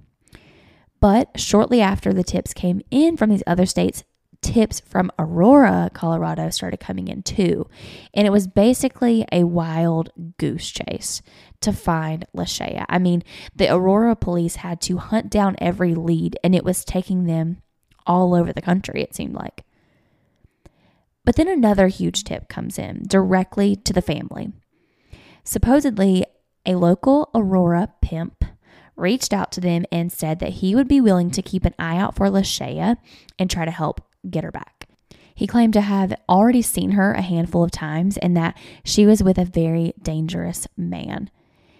But 1.01 1.39
shortly 1.39 1.81
after 1.81 2.13
the 2.13 2.23
tips 2.23 2.53
came 2.53 2.81
in 2.91 3.17
from 3.17 3.29
these 3.29 3.43
other 3.47 3.65
states, 3.65 4.03
tips 4.41 4.80
from 4.80 5.12
Aurora, 5.19 5.89
Colorado 5.93 6.49
started 6.49 6.80
coming 6.80 7.08
in 7.08 7.23
too. 7.23 7.67
And 8.13 8.25
it 8.25 8.32
was 8.32 8.47
basically 8.47 9.25
a 9.32 9.43
wild 9.43 10.10
goose 10.38 10.69
chase 10.69 11.21
to 11.62 11.73
find 11.73 12.25
Lashaya. 12.36 12.86
I 12.89 12.99
mean, 12.99 13.23
the 13.56 13.73
Aurora 13.73 14.15
police 14.15 14.58
had 14.58 14.82
to 14.82 14.97
hunt 14.97 15.30
down 15.30 15.56
every 15.60 15.93
lead 15.93 16.38
and 16.43 16.56
it 16.56 16.63
was 16.63 16.86
taking 16.86 17.25
them 17.25 17.62
all 18.08 18.34
over 18.34 18.54
the 18.54 18.62
country, 18.62 19.02
it 19.02 19.15
seemed 19.15 19.36
like. 19.36 19.65
But 21.25 21.36
then 21.36 21.47
another 21.47 21.88
huge 21.88 22.23
tip 22.23 22.47
comes 22.49 22.80
in 22.80 23.04
directly 23.08 23.75
to 23.75 23.93
the 23.93 24.02
family. 24.02 24.52
Supposedly, 25.43 26.25
a 26.65 26.75
local 26.75 27.30
Aurora 27.36 27.93
pimp 28.02 28.43
reached 28.95 29.34
out 29.34 29.52
to 29.54 29.62
them 29.62 29.86
and 29.91 30.12
said 30.12 30.39
that 30.39 30.49
he 30.49 30.75
would 30.75 30.88
be 30.88 31.02
willing 31.02 31.32
to 31.32 31.41
keep 31.41 31.65
an 31.65 31.73
eye 31.80 31.97
out 31.97 32.15
for 32.15 32.28
Lashaya 32.28 32.97
and 33.38 33.49
try 33.49 33.65
to 33.65 33.71
help 33.71 34.02
get 34.29 34.43
her 34.43 34.51
back. 34.51 34.88
He 35.36 35.47
claimed 35.47 35.73
to 35.73 35.82
have 35.82 36.13
already 36.27 36.62
seen 36.62 36.91
her 36.91 37.13
a 37.13 37.21
handful 37.21 37.63
of 37.63 37.71
times 37.71 38.17
and 38.17 38.36
that 38.36 38.58
she 38.84 39.05
was 39.05 39.23
with 39.23 39.38
a 39.38 39.45
very 39.45 39.93
dangerous 40.01 40.67
man. 40.75 41.29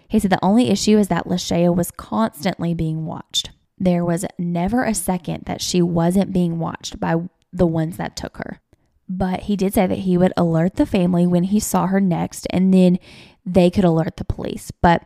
He 0.08 0.18
said 0.18 0.30
the 0.30 0.42
only 0.42 0.70
issue 0.70 0.98
is 0.98 1.08
that 1.08 1.26
Lashaya 1.26 1.74
was 1.74 1.90
constantly 1.90 2.72
being 2.74 3.04
watched. 3.04 3.50
There 3.78 4.04
was 4.04 4.24
never 4.38 4.84
a 4.84 4.94
second 4.94 5.44
that 5.46 5.60
she 5.60 5.82
wasn't 5.82 6.32
being 6.32 6.58
watched 6.58 6.98
by 6.98 7.16
the 7.52 7.66
ones 7.66 7.96
that 7.96 8.16
took 8.16 8.38
her. 8.38 8.60
But 9.08 9.40
he 9.40 9.56
did 9.56 9.74
say 9.74 9.86
that 9.86 9.98
he 9.98 10.16
would 10.16 10.32
alert 10.36 10.76
the 10.76 10.86
family 10.86 11.26
when 11.26 11.44
he 11.44 11.60
saw 11.60 11.86
her 11.86 12.00
next 12.00 12.46
and 12.50 12.72
then 12.72 12.98
they 13.44 13.68
could 13.68 13.84
alert 13.84 14.16
the 14.16 14.24
police. 14.24 14.70
But 14.70 15.04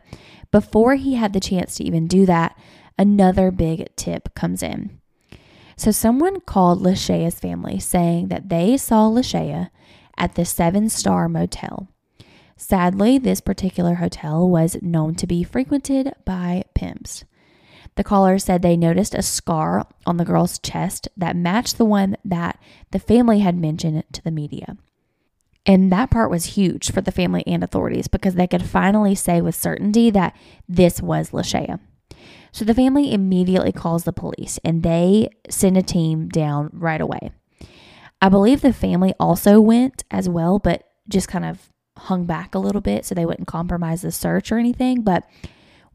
before 0.51 0.95
he 0.95 1.15
had 1.15 1.33
the 1.33 1.39
chance 1.39 1.75
to 1.75 1.83
even 1.83 2.07
do 2.07 2.25
that, 2.25 2.57
another 2.97 3.51
big 3.51 3.93
tip 3.95 4.33
comes 4.35 4.63
in. 4.63 5.01
So 5.77 5.91
someone 5.91 6.39
called 6.41 6.81
Lashaya's 6.81 7.39
family 7.39 7.79
saying 7.79 8.29
that 8.29 8.49
they 8.49 8.77
saw 8.77 9.09
Lashaya 9.09 9.69
at 10.17 10.35
the 10.35 10.45
seven 10.45 10.89
star 10.89 11.27
motel. 11.27 11.89
Sadly, 12.57 13.17
this 13.17 13.41
particular 13.41 13.95
hotel 13.95 14.49
was 14.49 14.81
known 14.81 15.15
to 15.15 15.27
be 15.27 15.43
frequented 15.43 16.13
by 16.23 16.63
pimps. 16.73 17.25
The 17.95 18.03
caller 18.03 18.39
said 18.39 18.61
they 18.61 18.77
noticed 18.77 19.13
a 19.13 19.21
scar 19.21 19.87
on 20.05 20.17
the 20.17 20.25
girl's 20.25 20.59
chest 20.59 21.07
that 21.17 21.35
matched 21.35 21.77
the 21.77 21.85
one 21.85 22.15
that 22.23 22.59
the 22.91 22.99
family 22.99 23.39
had 23.39 23.57
mentioned 23.57 24.03
to 24.13 24.23
the 24.23 24.31
media. 24.31 24.77
And 25.65 25.91
that 25.91 26.11
part 26.11 26.29
was 26.29 26.55
huge 26.55 26.91
for 26.91 27.01
the 27.01 27.11
family 27.11 27.43
and 27.47 27.63
authorities 27.63 28.07
because 28.07 28.35
they 28.35 28.47
could 28.47 28.63
finally 28.63 29.15
say 29.15 29.41
with 29.41 29.55
certainty 29.55 30.09
that 30.11 30.35
this 30.67 31.01
was 31.01 31.31
Lashaya. 31.31 31.79
So 32.55 32.63
the 32.63 32.73
family 32.73 33.11
immediately 33.11 33.73
calls 33.73 34.05
the 34.05 34.13
police 34.13 34.61
and 34.63 34.81
they 34.81 35.27
send 35.49 35.75
a 35.75 35.81
team 35.81 36.29
down 36.29 36.69
right 36.71 37.01
away. 37.01 37.31
I 38.21 38.29
believe 38.29 38.61
the 38.61 38.71
family 38.71 39.13
also 39.19 39.59
went 39.59 40.05
as 40.09 40.29
well, 40.29 40.57
but 40.57 40.87
just 41.09 41.27
kind 41.27 41.43
of 41.43 41.67
hung 41.97 42.23
back 42.23 42.55
a 42.55 42.59
little 42.59 42.79
bit 42.79 43.03
so 43.03 43.13
they 43.13 43.25
wouldn't 43.25 43.49
compromise 43.49 44.03
the 44.03 44.11
search 44.13 44.53
or 44.53 44.57
anything. 44.57 45.01
But 45.01 45.25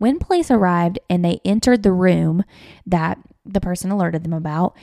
When 0.00 0.18
police 0.18 0.50
arrived 0.50 0.98
and 1.10 1.22
they 1.22 1.40
entered 1.44 1.82
the 1.82 1.92
room 1.92 2.42
that 2.86 3.18
the 3.44 3.60
person 3.60 3.90
alerted 3.90 4.24
them 4.24 4.32
about, 4.32 4.74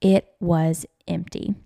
it 0.00 0.28
was 0.38 0.86
empty. 1.08 1.56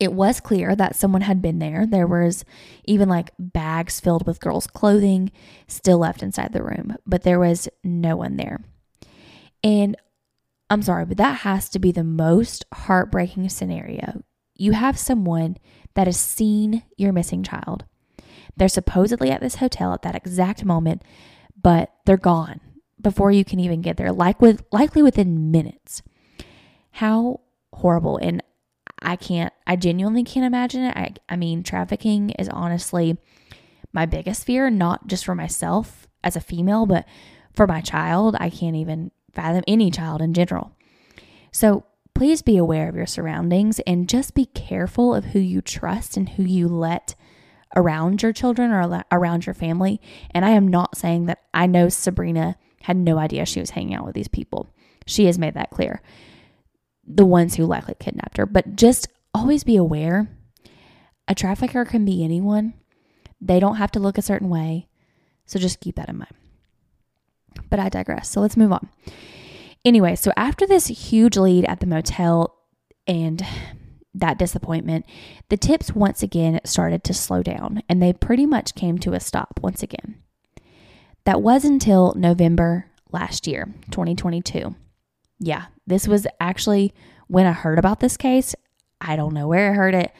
It 0.00 0.12
was 0.12 0.40
clear 0.40 0.76
that 0.76 0.94
someone 0.94 1.22
had 1.22 1.42
been 1.42 1.58
there. 1.58 1.86
There 1.86 2.06
was 2.06 2.44
even 2.84 3.08
like 3.08 3.32
bags 3.38 4.00
filled 4.00 4.26
with 4.26 4.40
girls' 4.40 4.68
clothing 4.68 5.32
still 5.66 5.98
left 5.98 6.22
inside 6.22 6.52
the 6.52 6.62
room, 6.62 6.96
but 7.04 7.22
there 7.22 7.40
was 7.40 7.68
no 7.82 8.16
one 8.16 8.36
there. 8.36 8.60
And 9.64 9.96
I'm 10.70 10.82
sorry, 10.82 11.04
but 11.04 11.16
that 11.16 11.40
has 11.40 11.68
to 11.70 11.78
be 11.78 11.90
the 11.90 12.04
most 12.04 12.64
heartbreaking 12.72 13.48
scenario. 13.48 14.22
You 14.54 14.72
have 14.72 14.98
someone 14.98 15.56
that 15.94 16.06
has 16.06 16.18
seen 16.18 16.82
your 16.96 17.12
missing 17.12 17.42
child. 17.42 17.84
They're 18.56 18.68
supposedly 18.68 19.30
at 19.30 19.40
this 19.40 19.56
hotel 19.56 19.92
at 19.94 20.02
that 20.02 20.14
exact 20.14 20.64
moment, 20.64 21.02
but 21.60 21.92
they're 22.04 22.16
gone 22.16 22.60
before 23.00 23.30
you 23.30 23.44
can 23.44 23.60
even 23.60 23.80
get 23.80 23.96
there, 23.96 24.12
like 24.12 24.40
with 24.40 24.62
likely 24.72 25.02
within 25.02 25.50
minutes. 25.50 26.02
How 26.92 27.40
horrible. 27.72 28.18
And 28.18 28.42
I 29.02 29.16
can't, 29.16 29.52
I 29.66 29.76
genuinely 29.76 30.24
can't 30.24 30.46
imagine 30.46 30.84
it. 30.84 30.96
I, 30.96 31.14
I 31.28 31.36
mean, 31.36 31.62
trafficking 31.62 32.30
is 32.30 32.48
honestly 32.48 33.16
my 33.92 34.06
biggest 34.06 34.44
fear, 34.44 34.70
not 34.70 35.06
just 35.06 35.24
for 35.24 35.34
myself 35.34 36.06
as 36.22 36.36
a 36.36 36.40
female, 36.40 36.86
but 36.86 37.06
for 37.54 37.66
my 37.66 37.80
child. 37.80 38.36
I 38.38 38.50
can't 38.50 38.76
even 38.76 39.10
fathom 39.32 39.64
any 39.66 39.90
child 39.90 40.20
in 40.20 40.34
general. 40.34 40.72
So 41.52 41.84
please 42.14 42.42
be 42.42 42.56
aware 42.56 42.88
of 42.88 42.96
your 42.96 43.06
surroundings 43.06 43.80
and 43.80 44.08
just 44.08 44.34
be 44.34 44.46
careful 44.46 45.14
of 45.14 45.26
who 45.26 45.38
you 45.38 45.62
trust 45.62 46.16
and 46.16 46.30
who 46.30 46.42
you 46.42 46.68
let 46.68 47.14
around 47.76 48.22
your 48.22 48.32
children 48.32 48.70
or 48.70 49.04
around 49.12 49.46
your 49.46 49.54
family. 49.54 50.00
And 50.32 50.44
I 50.44 50.50
am 50.50 50.66
not 50.68 50.96
saying 50.96 51.26
that 51.26 51.42
I 51.54 51.66
know 51.66 51.88
Sabrina 51.88 52.56
had 52.82 52.96
no 52.96 53.18
idea 53.18 53.46
she 53.46 53.60
was 53.60 53.70
hanging 53.70 53.94
out 53.94 54.04
with 54.04 54.14
these 54.14 54.28
people. 54.28 54.68
She 55.06 55.26
has 55.26 55.38
made 55.38 55.54
that 55.54 55.70
clear 55.70 56.02
the 57.08 57.24
ones 57.24 57.54
who 57.54 57.64
likely 57.64 57.94
kidnapped 57.98 58.36
her. 58.36 58.46
But 58.46 58.76
just 58.76 59.08
always 59.34 59.64
be 59.64 59.76
aware 59.76 60.28
a 61.28 61.34
trafficker 61.34 61.84
can 61.84 62.04
be 62.04 62.24
anyone, 62.24 62.72
they 63.40 63.60
don't 63.60 63.76
have 63.76 63.92
to 63.92 64.00
look 64.00 64.18
a 64.18 64.22
certain 64.22 64.48
way. 64.48 64.88
So 65.44 65.58
just 65.58 65.80
keep 65.80 65.96
that 65.96 66.08
in 66.08 66.16
mind. 66.16 66.32
But 67.70 67.78
I 67.78 67.88
digress. 67.90 68.30
So 68.30 68.40
let's 68.40 68.56
move 68.56 68.72
on. 68.72 68.88
Anyway, 69.84 70.16
so 70.16 70.32
after 70.36 70.66
this 70.66 70.86
huge 70.86 71.36
lead 71.36 71.64
at 71.66 71.80
the 71.80 71.86
motel 71.86 72.56
and 73.06 73.44
that 74.14 74.38
disappointment, 74.38 75.06
the 75.50 75.56
tips 75.56 75.94
once 75.94 76.22
again 76.22 76.60
started 76.64 77.04
to 77.04 77.14
slow 77.14 77.42
down 77.42 77.82
and 77.88 78.02
they 78.02 78.12
pretty 78.12 78.46
much 78.46 78.74
came 78.74 78.98
to 78.98 79.12
a 79.12 79.20
stop 79.20 79.60
once 79.62 79.82
again. 79.82 80.16
That 81.24 81.42
was 81.42 81.64
until 81.64 82.14
November 82.14 82.86
last 83.12 83.46
year, 83.46 83.66
2022 83.90 84.74
yeah, 85.38 85.66
this 85.86 86.08
was 86.08 86.26
actually 86.40 86.92
when 87.28 87.46
I 87.46 87.52
heard 87.52 87.78
about 87.78 88.00
this 88.00 88.16
case. 88.16 88.54
I 89.00 89.16
don't 89.16 89.34
know 89.34 89.48
where 89.48 89.70
I 89.70 89.74
heard 89.74 89.94
it. 89.94 90.12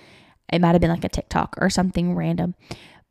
It 0.52 0.60
might 0.60 0.72
have 0.72 0.80
been 0.80 0.90
like 0.90 1.04
a 1.04 1.08
TikTok 1.08 1.56
or 1.58 1.68
something 1.68 2.14
random. 2.14 2.54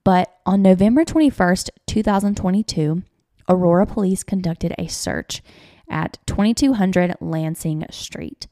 But 0.04 0.34
on 0.46 0.62
November 0.62 1.04
21st, 1.04 1.70
2022, 1.86 3.04
Aurora 3.50 3.86
police 3.86 4.24
conducted 4.24 4.74
a 4.78 4.88
search 4.88 5.42
at 5.90 6.18
2200 6.26 7.16
Lansing 7.20 7.86
Street. 7.92 8.48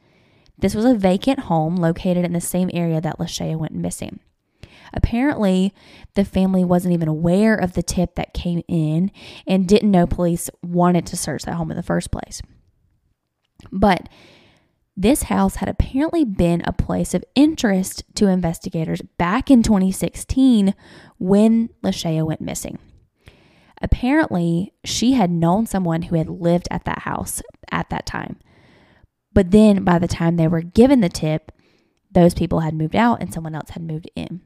This 0.58 0.76
was 0.76 0.86
a 0.86 0.96
vacant 0.96 1.40
home 1.42 1.76
located 1.76 2.26
in 2.26 2.34
the 2.34 2.42
same 2.42 2.70
area 2.74 3.02
that 3.02 3.20
Lashaya 3.20 3.58
went 3.58 3.74
missing. 3.74 4.20
Apparently, 4.94 5.74
the 6.14 6.24
family 6.24 6.64
wasn't 6.64 6.94
even 6.94 7.08
aware 7.08 7.56
of 7.56 7.74
the 7.74 7.84
tip 7.84 8.16
that 8.16 8.34
came 8.34 8.62
in 8.68 9.12
and 9.46 9.68
didn't 9.68 9.92
know 9.92 10.08
police 10.08 10.50
wanted 10.64 11.06
to 11.08 11.18
search 11.18 11.44
that 11.44 11.56
home 11.56 11.72
in 11.72 11.78
the 11.78 11.84
first 11.84 12.12
place. 12.12 12.42
But 13.72 14.10
this 14.98 15.24
house 15.24 15.56
had 15.56 15.68
apparently 15.68 16.24
been 16.24 16.62
a 16.66 16.72
place 16.72 17.14
of 17.14 17.26
interest 17.36 18.04
to 18.16 18.28
investigators 18.28 19.02
back 19.18 19.52
in 19.52 19.62
2016 19.62 20.74
when 21.18 21.70
Lashaya 21.84 22.26
went 22.26 22.42
missing. 22.42 22.80
Apparently, 23.82 24.74
she 24.86 25.14
had 25.14 25.30
known 25.30 25.66
someone 25.66 26.04
who 26.04 26.16
had 26.16 26.30
lived 26.30 26.68
at 26.72 26.86
that 26.86 27.00
house 27.00 27.42
at 27.72 27.90
that 27.90 28.06
time. 28.06 28.38
But 29.34 29.52
then 29.52 29.84
by 29.84 30.00
the 30.00 30.08
time 30.08 30.38
they 30.38 30.48
were 30.48 30.62
given 30.62 31.02
the 31.02 31.10
tip, 31.10 31.52
those 32.10 32.34
people 32.34 32.62
had 32.62 32.74
moved 32.74 32.96
out 32.96 33.22
and 33.22 33.34
someone 33.34 33.54
else 33.54 33.72
had 33.72 33.84
moved 33.84 34.10
in. 34.16 34.42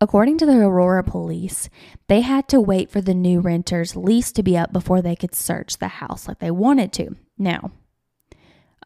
According 0.00 0.38
to 0.38 0.46
the 0.46 0.56
Aurora 0.56 1.04
police, 1.04 1.68
they 2.08 2.22
had 2.22 2.48
to 2.48 2.60
wait 2.60 2.90
for 2.90 3.02
the 3.02 3.14
new 3.14 3.40
renter's 3.40 3.94
lease 3.94 4.32
to 4.32 4.42
be 4.42 4.56
up 4.56 4.72
before 4.72 5.02
they 5.02 5.14
could 5.14 5.34
search 5.34 5.78
the 5.78 5.88
house 5.88 6.26
like 6.26 6.38
they 6.38 6.50
wanted 6.50 6.92
to. 6.94 7.16
Now, 7.38 7.72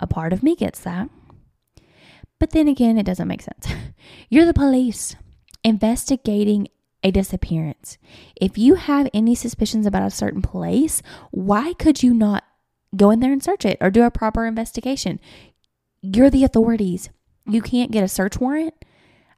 a 0.01 0.07
part 0.07 0.33
of 0.33 0.43
me 0.43 0.55
gets 0.55 0.81
that. 0.81 1.09
But 2.39 2.51
then 2.51 2.69
again, 2.69 2.99
it 2.99 3.07
doesn't 3.07 3.29
make 3.29 3.43
sense. 3.43 3.67
You're 4.29 4.47
the 4.47 4.55
police 4.55 5.17
investigating 5.65 6.69
a 7.03 7.11
disappearance. 7.11 7.99
If 8.41 8.59
you 8.59 8.75
have 8.75 9.09
any 9.13 9.35
suspicions 9.35 9.87
about 9.87 10.07
a 10.07 10.11
certain 10.11 10.43
place, 10.43 11.03
why 11.31 11.75
could 11.75 12.03
you 12.03 12.15
not 12.15 12.45
go 12.97 13.11
in 13.11 13.21
there 13.21 13.33
and 13.33 13.43
search 13.43 13.65
it 13.65 13.79
or 13.81 13.91
do 13.91 14.03
a 14.03 14.11
proper 14.11 14.47
investigation? 14.47 15.21
You're 16.01 16.31
the 16.31 16.45
authorities. 16.45 17.11
You 17.47 17.63
can't 17.63 17.91
get 17.91 18.05
a 18.05 18.09
search 18.09 18.39
warrant. 18.39 18.75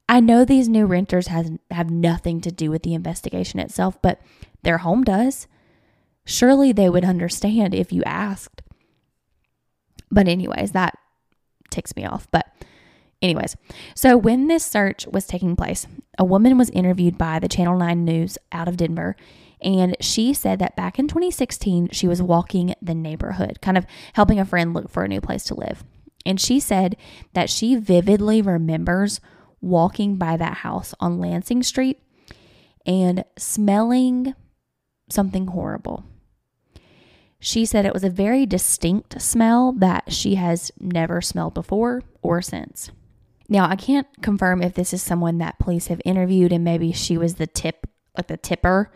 I 0.09 0.20
know 0.20 0.44
these 0.44 0.68
new 0.68 0.87
renters 0.87 1.29
has 1.29 1.53
have 1.70 1.90
nothing 1.90 2.40
to 2.40 2.51
do 2.51 2.70
with 2.70 2.83
the 2.83 2.94
investigation 2.94 3.61
itself, 3.61 4.01
but 4.03 4.20
their 4.62 4.79
home 4.79 5.05
does. 5.05 5.46
Surely 6.25 6.73
they 6.73 6.88
would 6.88 7.05
understand 7.05 7.75
if 7.75 7.92
you 7.92 8.03
asked. 8.05 8.60
But, 10.11 10.29
anyways, 10.29 10.73
that 10.73 10.99
ticks 11.70 11.94
me 11.96 12.05
off. 12.05 12.27
But, 12.31 12.46
anyways, 13.23 13.57
so 13.94 14.16
when 14.16 14.49
this 14.49 14.64
search 14.64 15.07
was 15.07 15.27
taking 15.27 15.57
place, 15.57 15.87
a 16.18 16.25
woman 16.25 16.59
was 16.59 16.70
interviewed 16.70 17.16
by 17.16 17.38
the 17.38 17.49
Channel 17.49 17.79
9 17.79 18.05
News 18.05 18.38
out 18.53 18.68
of 18.68 18.77
Denver. 18.77 19.16
And 19.62 19.96
she 20.01 20.33
said 20.33 20.59
that 20.59 20.77
back 20.77 20.99
in 20.99 21.07
2016, 21.07 21.90
she 21.92 22.09
was 22.09 22.23
walking 22.23 22.75
the 22.81 22.94
neighborhood, 22.94 23.61
kind 23.61 23.77
of 23.77 23.87
helping 24.14 24.40
a 24.40 24.44
friend 24.44 24.73
look 24.73 24.88
for 24.88 25.05
a 25.05 25.09
new 25.09 25.20
place 25.20 25.44
to 25.44 25.55
live. 25.55 25.85
And 26.25 26.40
she 26.40 26.61
said 26.61 26.96
that 27.35 27.51
she 27.51 27.77
vividly 27.77 28.42
remembers 28.42 29.20
walking 29.61 30.16
by 30.16 30.37
that 30.37 30.59
house 30.59 30.94
on 31.01 31.18
Lansing 31.18 31.62
Street 31.62 31.99
and 32.87 33.25
smelling 33.38 34.35
something 35.11 35.49
horrible. 35.49 36.05
She 37.40 37.64
said 37.64 37.87
it 37.87 37.94
was 37.94 38.05
a 38.05 38.11
very 38.11 38.44
distinct 38.44 39.20
smell 39.20 39.72
that 39.72 40.12
she 40.12 40.35
has 40.35 40.70
never 40.79 41.22
smelled 41.22 41.55
before 41.55 42.03
or 42.22 42.42
since. 42.42 42.90
Now, 43.48 43.68
I 43.68 43.76
can't 43.76 44.07
confirm 44.20 44.62
if 44.62 44.74
this 44.74 44.92
is 44.92 45.03
someone 45.03 45.38
that 45.38 45.59
police 45.59 45.88
have 45.88 46.00
interviewed 46.05 46.53
and 46.53 46.62
maybe 46.62 46.92
she 46.92 47.16
was 47.16 47.35
the 47.35 47.46
tip, 47.46 47.87
like 48.16 48.29
the 48.29 48.37
tipper 48.37 48.92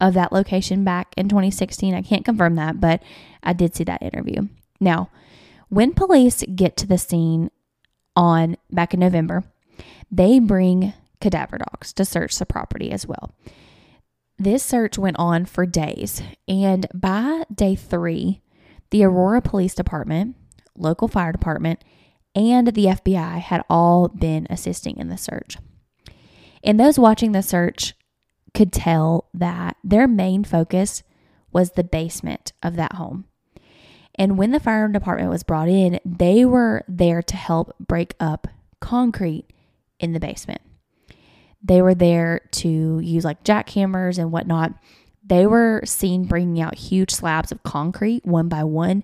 of 0.00 0.14
that 0.14 0.32
location 0.32 0.84
back 0.84 1.14
in 1.16 1.28
2016. 1.28 1.94
I 1.94 2.02
can't 2.02 2.24
confirm 2.24 2.56
that, 2.56 2.80
but 2.80 3.02
I 3.42 3.52
did 3.52 3.74
see 3.74 3.84
that 3.84 4.02
interview. 4.02 4.48
Now, 4.80 5.08
when 5.68 5.94
police 5.94 6.44
get 6.54 6.76
to 6.78 6.86
the 6.86 6.98
scene 6.98 7.50
on 8.16 8.56
back 8.70 8.92
in 8.92 9.00
November, 9.00 9.44
they 10.10 10.38
bring 10.38 10.92
cadaver 11.20 11.58
dogs 11.58 11.92
to 11.94 12.04
search 12.04 12.36
the 12.36 12.44
property 12.44 12.90
as 12.90 13.06
well. 13.06 13.32
This 14.38 14.64
search 14.64 14.98
went 14.98 15.16
on 15.18 15.44
for 15.44 15.64
days, 15.64 16.20
and 16.48 16.86
by 16.92 17.44
day 17.54 17.76
three, 17.76 18.42
the 18.90 19.04
Aurora 19.04 19.40
Police 19.40 19.74
Department, 19.74 20.36
local 20.76 21.06
fire 21.06 21.30
department, 21.30 21.84
and 22.34 22.68
the 22.68 22.86
FBI 22.86 23.38
had 23.38 23.62
all 23.70 24.08
been 24.08 24.48
assisting 24.50 24.96
in 24.96 25.08
the 25.08 25.16
search. 25.16 25.56
And 26.64 26.80
those 26.80 26.98
watching 26.98 27.32
the 27.32 27.42
search 27.42 27.94
could 28.54 28.72
tell 28.72 29.28
that 29.34 29.76
their 29.84 30.08
main 30.08 30.42
focus 30.42 31.04
was 31.52 31.72
the 31.72 31.84
basement 31.84 32.52
of 32.62 32.74
that 32.76 32.94
home. 32.94 33.26
And 34.16 34.36
when 34.36 34.50
the 34.50 34.60
fire 34.60 34.88
department 34.88 35.30
was 35.30 35.42
brought 35.42 35.68
in, 35.68 36.00
they 36.04 36.44
were 36.44 36.84
there 36.88 37.22
to 37.22 37.36
help 37.36 37.74
break 37.78 38.14
up 38.18 38.48
concrete 38.80 39.46
in 40.00 40.12
the 40.12 40.20
basement. 40.20 40.60
They 41.64 41.80
were 41.80 41.94
there 41.94 42.42
to 42.52 43.00
use 43.00 43.24
like 43.24 43.42
jackhammers 43.42 44.18
and 44.18 44.30
whatnot. 44.30 44.74
They 45.26 45.46
were 45.46 45.80
seen 45.86 46.24
bringing 46.24 46.60
out 46.60 46.74
huge 46.74 47.10
slabs 47.10 47.50
of 47.50 47.62
concrete 47.62 48.26
one 48.26 48.48
by 48.48 48.64
one. 48.64 49.02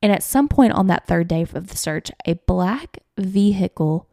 And 0.00 0.12
at 0.12 0.22
some 0.22 0.46
point 0.46 0.72
on 0.72 0.86
that 0.86 1.08
third 1.08 1.26
day 1.26 1.42
of 1.42 1.66
the 1.68 1.76
search, 1.76 2.12
a 2.24 2.34
black 2.34 2.98
vehicle 3.18 4.08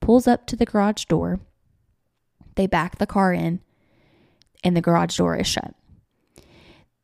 pulls 0.00 0.28
up 0.28 0.46
to 0.46 0.56
the 0.56 0.64
garage 0.64 1.06
door. 1.06 1.40
They 2.54 2.68
back 2.68 2.98
the 2.98 3.06
car 3.06 3.32
in, 3.32 3.60
and 4.62 4.76
the 4.76 4.80
garage 4.80 5.16
door 5.16 5.36
is 5.36 5.48
shut. 5.48 5.74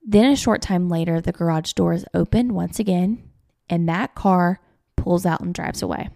Then, 0.02 0.30
a 0.30 0.36
short 0.36 0.62
time 0.62 0.88
later, 0.88 1.20
the 1.20 1.32
garage 1.32 1.72
door 1.72 1.92
is 1.92 2.04
opened 2.14 2.52
once 2.52 2.78
again, 2.78 3.30
and 3.68 3.88
that 3.88 4.14
car 4.14 4.60
pulls 4.96 5.26
out 5.26 5.40
and 5.40 5.52
drives 5.52 5.82
away. 5.82 6.08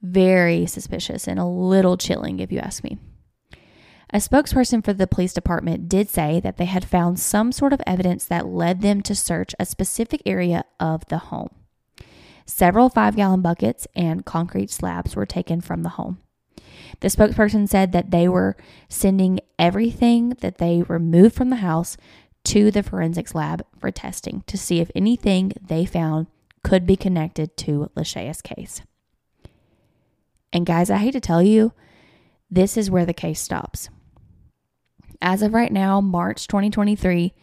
Very 0.00 0.66
suspicious 0.66 1.26
and 1.26 1.38
a 1.38 1.44
little 1.44 1.96
chilling, 1.96 2.40
if 2.40 2.52
you 2.52 2.58
ask 2.58 2.84
me. 2.84 2.98
A 4.10 4.18
spokesperson 4.18 4.82
for 4.82 4.94
the 4.94 5.06
police 5.06 5.34
department 5.34 5.88
did 5.88 6.08
say 6.08 6.40
that 6.40 6.56
they 6.56 6.64
had 6.64 6.84
found 6.84 7.18
some 7.20 7.52
sort 7.52 7.74
of 7.74 7.82
evidence 7.86 8.24
that 8.24 8.46
led 8.46 8.80
them 8.80 9.02
to 9.02 9.14
search 9.14 9.54
a 9.58 9.66
specific 9.66 10.22
area 10.24 10.64
of 10.80 11.04
the 11.08 11.18
home. 11.18 11.50
Several 12.46 12.88
five 12.88 13.16
gallon 13.16 13.42
buckets 13.42 13.86
and 13.94 14.24
concrete 14.24 14.70
slabs 14.70 15.14
were 15.14 15.26
taken 15.26 15.60
from 15.60 15.82
the 15.82 15.90
home. 15.90 16.18
The 17.00 17.08
spokesperson 17.08 17.68
said 17.68 17.92
that 17.92 18.10
they 18.10 18.28
were 18.28 18.56
sending 18.88 19.40
everything 19.58 20.30
that 20.40 20.56
they 20.56 20.82
removed 20.82 21.34
from 21.34 21.50
the 21.50 21.56
house 21.56 21.98
to 22.44 22.70
the 22.70 22.82
forensics 22.82 23.34
lab 23.34 23.62
for 23.78 23.90
testing 23.90 24.42
to 24.46 24.56
see 24.56 24.80
if 24.80 24.90
anything 24.94 25.52
they 25.60 25.84
found 25.84 26.28
could 26.62 26.86
be 26.86 26.96
connected 26.96 27.56
to 27.58 27.90
Lashaya's 27.94 28.40
case. 28.40 28.80
And 30.52 30.66
guys, 30.66 30.90
I 30.90 30.96
hate 30.96 31.12
to 31.12 31.20
tell 31.20 31.42
you, 31.42 31.72
this 32.50 32.76
is 32.76 32.90
where 32.90 33.06
the 33.06 33.14
case 33.14 33.40
stops. 33.40 33.88
As 35.20 35.42
of 35.42 35.52
right 35.52 35.72
now, 35.72 36.00
March 36.00 36.46
2023, 36.46 37.34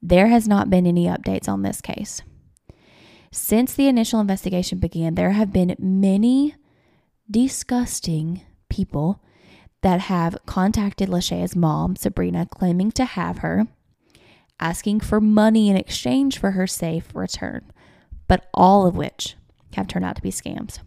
there 0.00 0.28
has 0.28 0.46
not 0.46 0.70
been 0.70 0.86
any 0.86 1.06
updates 1.06 1.48
on 1.48 1.62
this 1.62 1.80
case. 1.80 2.22
Since 3.30 3.74
the 3.74 3.88
initial 3.88 4.20
investigation 4.20 4.78
began, 4.78 5.14
there 5.14 5.30
have 5.30 5.52
been 5.52 5.74
many 5.78 6.54
disgusting 7.30 8.42
people 8.68 9.22
that 9.82 10.00
have 10.00 10.36
contacted 10.46 11.08
Lashaya's 11.08 11.56
mom, 11.56 11.96
Sabrina, 11.96 12.46
claiming 12.46 12.92
to 12.92 13.04
have 13.04 13.38
her, 13.38 13.66
asking 14.60 15.00
for 15.00 15.20
money 15.20 15.70
in 15.70 15.76
exchange 15.76 16.38
for 16.38 16.52
her 16.52 16.66
safe 16.66 17.08
return, 17.14 17.72
but 18.28 18.48
all 18.54 18.86
of 18.86 18.96
which 18.96 19.36
have 19.74 19.88
turned 19.88 20.04
out 20.04 20.16
to 20.16 20.22
be 20.22 20.30
scams. 20.30 20.78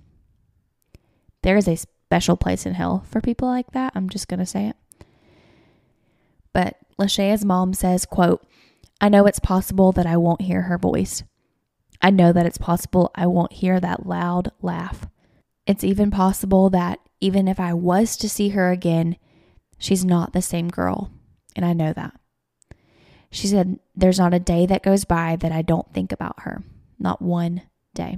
There 1.46 1.58
is 1.58 1.68
a 1.68 1.76
special 1.76 2.38
place 2.38 2.66
in 2.66 2.74
hell 2.74 3.06
for 3.08 3.22
people 3.22 3.48
like 3.48 3.70
that. 3.74 3.94
I'm 3.94 4.10
just 4.10 4.28
going 4.28 4.40
to 4.40 4.48
say 4.48 4.66
it. 4.68 5.06
But 6.54 6.78
Lashaya's 6.98 7.46
mom 7.46 7.76
says, 7.76 8.04
quote, 8.08 8.44
I 9.00 9.10
know 9.10 9.28
it's 9.28 9.40
possible 9.40 9.92
that 9.92 10.08
I 10.08 10.18
won't 10.18 10.42
hear 10.42 10.64
her 10.64 10.80
voice. 10.80 11.22
I 12.02 12.10
know 12.10 12.34
that 12.34 12.48
it's 12.48 12.58
possible 12.58 13.12
I 13.14 13.28
won't 13.28 13.54
hear 13.54 13.80
that 13.80 14.08
loud 14.08 14.54
laugh. 14.64 15.06
It's 15.68 15.84
even 15.84 16.10
possible 16.10 16.72
that 16.72 17.00
even 17.20 17.48
if 17.48 17.60
I 17.60 17.74
was 17.74 18.18
to 18.18 18.28
see 18.28 18.50
her 18.50 18.72
again, 18.72 19.16
she's 19.78 20.04
not 20.04 20.34
the 20.34 20.42
same 20.42 20.70
girl. 20.70 21.12
And 21.56 21.64
I 21.64 21.74
know 21.74 21.94
that. 21.94 22.20
She 23.30 23.46
said, 23.46 23.78
There's 23.96 24.18
not 24.18 24.34
a 24.34 24.40
day 24.40 24.66
that 24.66 24.82
goes 24.82 25.06
by 25.06 25.36
that 25.36 25.52
I 25.52 25.62
don't 25.62 25.94
think 25.94 26.12
about 26.12 26.40
her. 26.40 26.64
Not 26.98 27.22
one 27.22 27.62
day. 27.94 28.18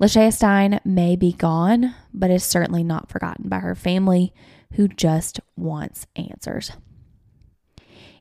Lashaya 0.00 0.32
Stine 0.32 0.80
may 0.84 1.14
be 1.14 1.32
gone, 1.32 1.94
but 2.14 2.30
is 2.30 2.42
certainly 2.42 2.82
not 2.82 3.10
forgotten 3.10 3.48
by 3.48 3.58
her 3.58 3.74
family 3.74 4.32
who 4.74 4.88
just 4.88 5.40
wants 5.56 6.06
answers. 6.16 6.72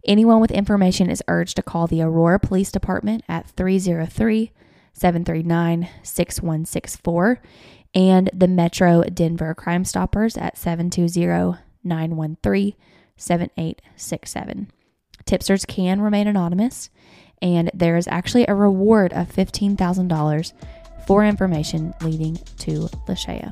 Anyone 0.05 0.41
with 0.41 0.51
information 0.51 1.09
is 1.09 1.23
urged 1.27 1.55
to 1.55 1.63
call 1.63 1.87
the 1.87 2.01
Aurora 2.01 2.39
Police 2.39 2.71
Department 2.71 3.23
at 3.29 3.49
303 3.49 4.51
739 4.93 5.89
6164 6.03 7.41
and 7.93 8.29
the 8.33 8.47
Metro 8.47 9.03
Denver 9.03 9.53
Crime 9.55 9.85
Stoppers 9.85 10.37
at 10.37 10.57
720 10.57 11.59
913 11.83 12.73
7867. 13.15 14.71
Tipsters 15.25 15.65
can 15.65 16.01
remain 16.01 16.27
anonymous, 16.27 16.89
and 17.41 17.69
there 17.73 17.97
is 17.97 18.07
actually 18.07 18.45
a 18.47 18.55
reward 18.55 19.13
of 19.13 19.31
$15,000 19.31 20.53
for 21.09 21.25
information 21.25 21.91
leading 22.01 22.35
to 22.59 22.81
Lashaya. 23.07 23.51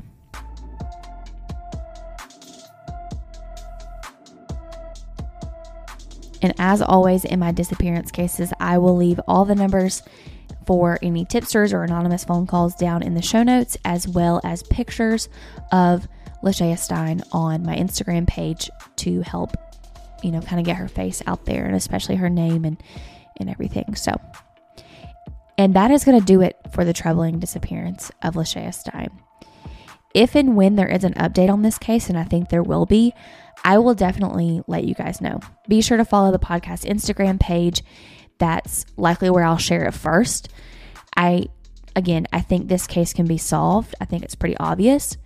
And 6.40 6.54
as 6.60 6.80
always, 6.80 7.24
in 7.24 7.40
my 7.40 7.50
disappearance 7.50 8.12
cases, 8.12 8.52
I 8.60 8.78
will 8.78 8.94
leave 8.94 9.18
all 9.26 9.44
the 9.44 9.56
numbers 9.56 10.04
for 10.68 11.00
any 11.02 11.24
tipsters 11.24 11.72
or 11.72 11.82
anonymous 11.82 12.22
phone 12.22 12.46
calls 12.46 12.76
down 12.76 13.02
in 13.02 13.14
the 13.14 13.22
show 13.22 13.42
notes, 13.42 13.76
as 13.84 14.06
well 14.06 14.40
as 14.44 14.62
pictures 14.62 15.28
of 15.72 16.06
Lashaya 16.44 16.78
Stine 16.78 17.22
on 17.32 17.64
my 17.64 17.74
Instagram 17.74 18.28
page 18.28 18.70
to 18.98 19.22
help, 19.22 19.56
you 20.22 20.30
know, 20.30 20.40
kind 20.42 20.60
of 20.60 20.64
get 20.64 20.76
her 20.76 20.86
face 20.86 21.24
out 21.26 21.44
there 21.44 21.64
and 21.64 21.74
especially 21.74 22.14
her 22.14 22.30
name 22.30 22.64
and, 22.64 22.80
and 23.38 23.50
everything. 23.50 23.96
So, 23.96 24.14
and 25.58 25.74
that 25.74 25.90
is 25.90 26.04
going 26.04 26.18
to 26.18 26.24
do 26.24 26.40
it 26.40 26.56
for 26.72 26.84
the 26.84 26.92
troubling 26.92 27.40
disappearance 27.40 28.12
of 28.22 28.34
Lashaya 28.34 28.72
Stine. 28.72 29.10
If 30.14 30.36
and 30.36 30.56
when 30.56 30.76
there 30.76 30.88
is 30.88 31.04
an 31.04 31.14
update 31.14 31.50
on 31.50 31.62
this 31.62 31.78
case, 31.78 32.08
and 32.08 32.16
I 32.16 32.24
think 32.24 32.48
there 32.48 32.62
will 32.62 32.86
be, 32.86 33.12
I 33.64 33.78
will 33.78 33.94
definitely 33.94 34.62
let 34.68 34.84
you 34.84 34.94
guys 34.94 35.20
know. 35.20 35.40
Be 35.68 35.82
sure 35.82 35.98
to 35.98 36.04
follow 36.04 36.30
the 36.30 36.38
podcast 36.38 36.88
Instagram 36.88 37.38
page. 37.40 37.82
That's 38.38 38.86
likely 38.96 39.30
where 39.30 39.44
I'll 39.44 39.58
share 39.58 39.84
it 39.84 39.92
first. 39.92 40.48
I, 41.16 41.46
again, 41.96 42.26
I 42.32 42.40
think 42.40 42.68
this 42.68 42.86
case 42.86 43.12
can 43.12 43.26
be 43.26 43.36
solved. 43.36 43.96
I 44.00 44.04
think 44.04 44.22
it's 44.22 44.36
pretty 44.36 44.56
obvious. 44.58 45.16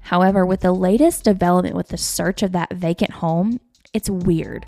However, 0.00 0.44
with 0.46 0.60
the 0.60 0.72
latest 0.72 1.24
development 1.24 1.74
with 1.74 1.88
the 1.88 1.98
search 1.98 2.42
of 2.42 2.52
that 2.52 2.72
vacant 2.72 3.12
home, 3.12 3.60
it's 3.94 4.10
weird. 4.10 4.66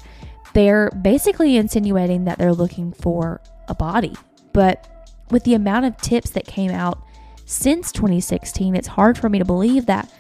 They're 0.54 0.90
basically 0.90 1.56
insinuating 1.56 2.24
that 2.24 2.38
they're 2.38 2.52
looking 2.52 2.92
for 2.92 3.40
a 3.70 3.74
body. 3.74 4.14
But 4.52 4.86
with 5.30 5.44
the 5.44 5.54
amount 5.54 5.86
of 5.86 5.96
tips 5.98 6.30
that 6.30 6.46
came 6.46 6.70
out 6.70 6.98
since 7.46 7.92
2016, 7.92 8.74
it's 8.74 8.88
hard 8.88 9.16
for 9.16 9.28
me 9.28 9.38
to 9.38 9.44
believe 9.44 9.86
that 9.86 10.12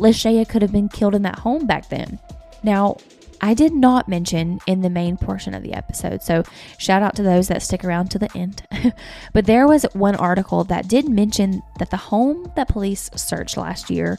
Lashaya 0.00 0.48
could 0.48 0.62
have 0.62 0.72
been 0.72 0.88
killed 0.88 1.14
in 1.14 1.22
that 1.22 1.40
home 1.40 1.66
back 1.66 1.88
then. 1.88 2.18
Now, 2.62 2.98
I 3.40 3.54
did 3.54 3.72
not 3.72 4.08
mention 4.08 4.58
in 4.66 4.82
the 4.82 4.90
main 4.90 5.16
portion 5.16 5.54
of 5.54 5.62
the 5.62 5.72
episode, 5.72 6.22
so 6.22 6.42
shout 6.76 7.02
out 7.02 7.14
to 7.16 7.22
those 7.22 7.48
that 7.48 7.62
stick 7.62 7.84
around 7.84 8.10
to 8.10 8.18
the 8.18 8.30
end. 8.36 8.62
but 9.32 9.46
there 9.46 9.66
was 9.66 9.84
one 9.92 10.16
article 10.16 10.64
that 10.64 10.88
did 10.88 11.08
mention 11.08 11.62
that 11.78 11.90
the 11.90 11.96
home 11.96 12.50
that 12.56 12.68
police 12.68 13.10
searched 13.14 13.56
last 13.56 13.90
year 13.90 14.18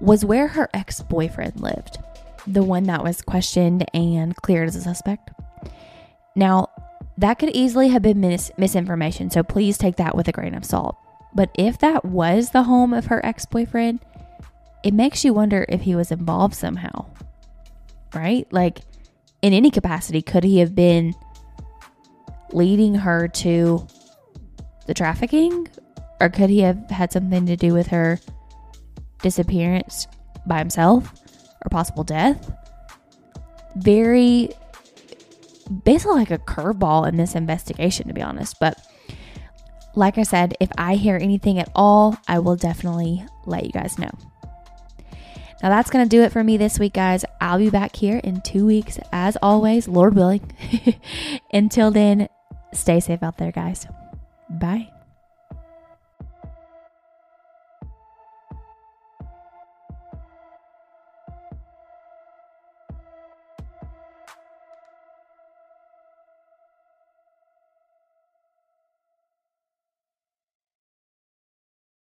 was 0.00 0.24
where 0.24 0.48
her 0.48 0.70
ex 0.72 1.02
boyfriend 1.02 1.60
lived, 1.60 1.98
the 2.46 2.62
one 2.62 2.84
that 2.84 3.04
was 3.04 3.20
questioned 3.20 3.86
and 3.94 4.34
cleared 4.36 4.68
as 4.68 4.76
a 4.76 4.80
suspect. 4.80 5.30
Now, 6.34 6.68
that 7.18 7.38
could 7.38 7.50
easily 7.50 7.88
have 7.88 8.02
been 8.02 8.20
mis- 8.20 8.52
misinformation, 8.58 9.30
so 9.30 9.42
please 9.42 9.78
take 9.78 9.96
that 9.96 10.16
with 10.16 10.28
a 10.28 10.32
grain 10.32 10.54
of 10.54 10.64
salt. 10.64 10.96
But 11.34 11.50
if 11.54 11.78
that 11.78 12.04
was 12.04 12.50
the 12.50 12.64
home 12.64 12.92
of 12.92 13.06
her 13.06 13.24
ex 13.24 13.46
boyfriend, 13.46 14.00
it 14.82 14.94
makes 14.94 15.24
you 15.24 15.32
wonder 15.32 15.64
if 15.68 15.82
he 15.82 15.94
was 15.94 16.12
involved 16.12 16.54
somehow, 16.54 17.06
right? 18.14 18.46
Like, 18.52 18.80
in 19.42 19.52
any 19.52 19.70
capacity, 19.70 20.22
could 20.22 20.44
he 20.44 20.58
have 20.58 20.74
been 20.74 21.14
leading 22.52 22.94
her 22.94 23.28
to 23.28 23.86
the 24.86 24.94
trafficking? 24.94 25.68
Or 26.20 26.28
could 26.28 26.48
he 26.48 26.60
have 26.60 26.90
had 26.90 27.12
something 27.12 27.46
to 27.46 27.56
do 27.56 27.74
with 27.74 27.88
her 27.88 28.20
disappearance 29.20 30.06
by 30.46 30.58
himself 30.58 31.12
or 31.64 31.68
possible 31.70 32.04
death? 32.04 32.52
Very, 33.76 34.50
basically 35.68 36.16
like 36.16 36.30
a 36.30 36.38
curveball 36.38 37.08
in 37.08 37.16
this 37.16 37.34
investigation, 37.34 38.08
to 38.08 38.14
be 38.14 38.22
honest. 38.22 38.58
But 38.60 38.78
like 39.94 40.18
I 40.18 40.22
said, 40.22 40.56
if 40.60 40.70
I 40.76 40.96
hear 40.96 41.16
anything 41.16 41.58
at 41.58 41.70
all, 41.74 42.16
I 42.26 42.38
will 42.38 42.56
definitely 42.56 43.24
let 43.46 43.64
you 43.64 43.72
guys 43.72 43.98
know. 43.98 44.10
Now 45.62 45.70
that's 45.70 45.90
going 45.90 46.04
to 46.04 46.08
do 46.08 46.22
it 46.22 46.32
for 46.32 46.44
me 46.44 46.56
this 46.56 46.78
week, 46.78 46.92
guys. 46.92 47.24
I'll 47.40 47.58
be 47.58 47.70
back 47.70 47.96
here 47.96 48.18
in 48.18 48.42
two 48.42 48.66
weeks, 48.66 48.98
as 49.12 49.38
always, 49.40 49.88
Lord 49.88 50.14
willing. 50.14 50.52
Until 51.52 51.90
then, 51.90 52.28
stay 52.72 53.00
safe 53.00 53.22
out 53.22 53.38
there, 53.38 53.52
guys. 53.52 53.86
Bye. 54.50 54.93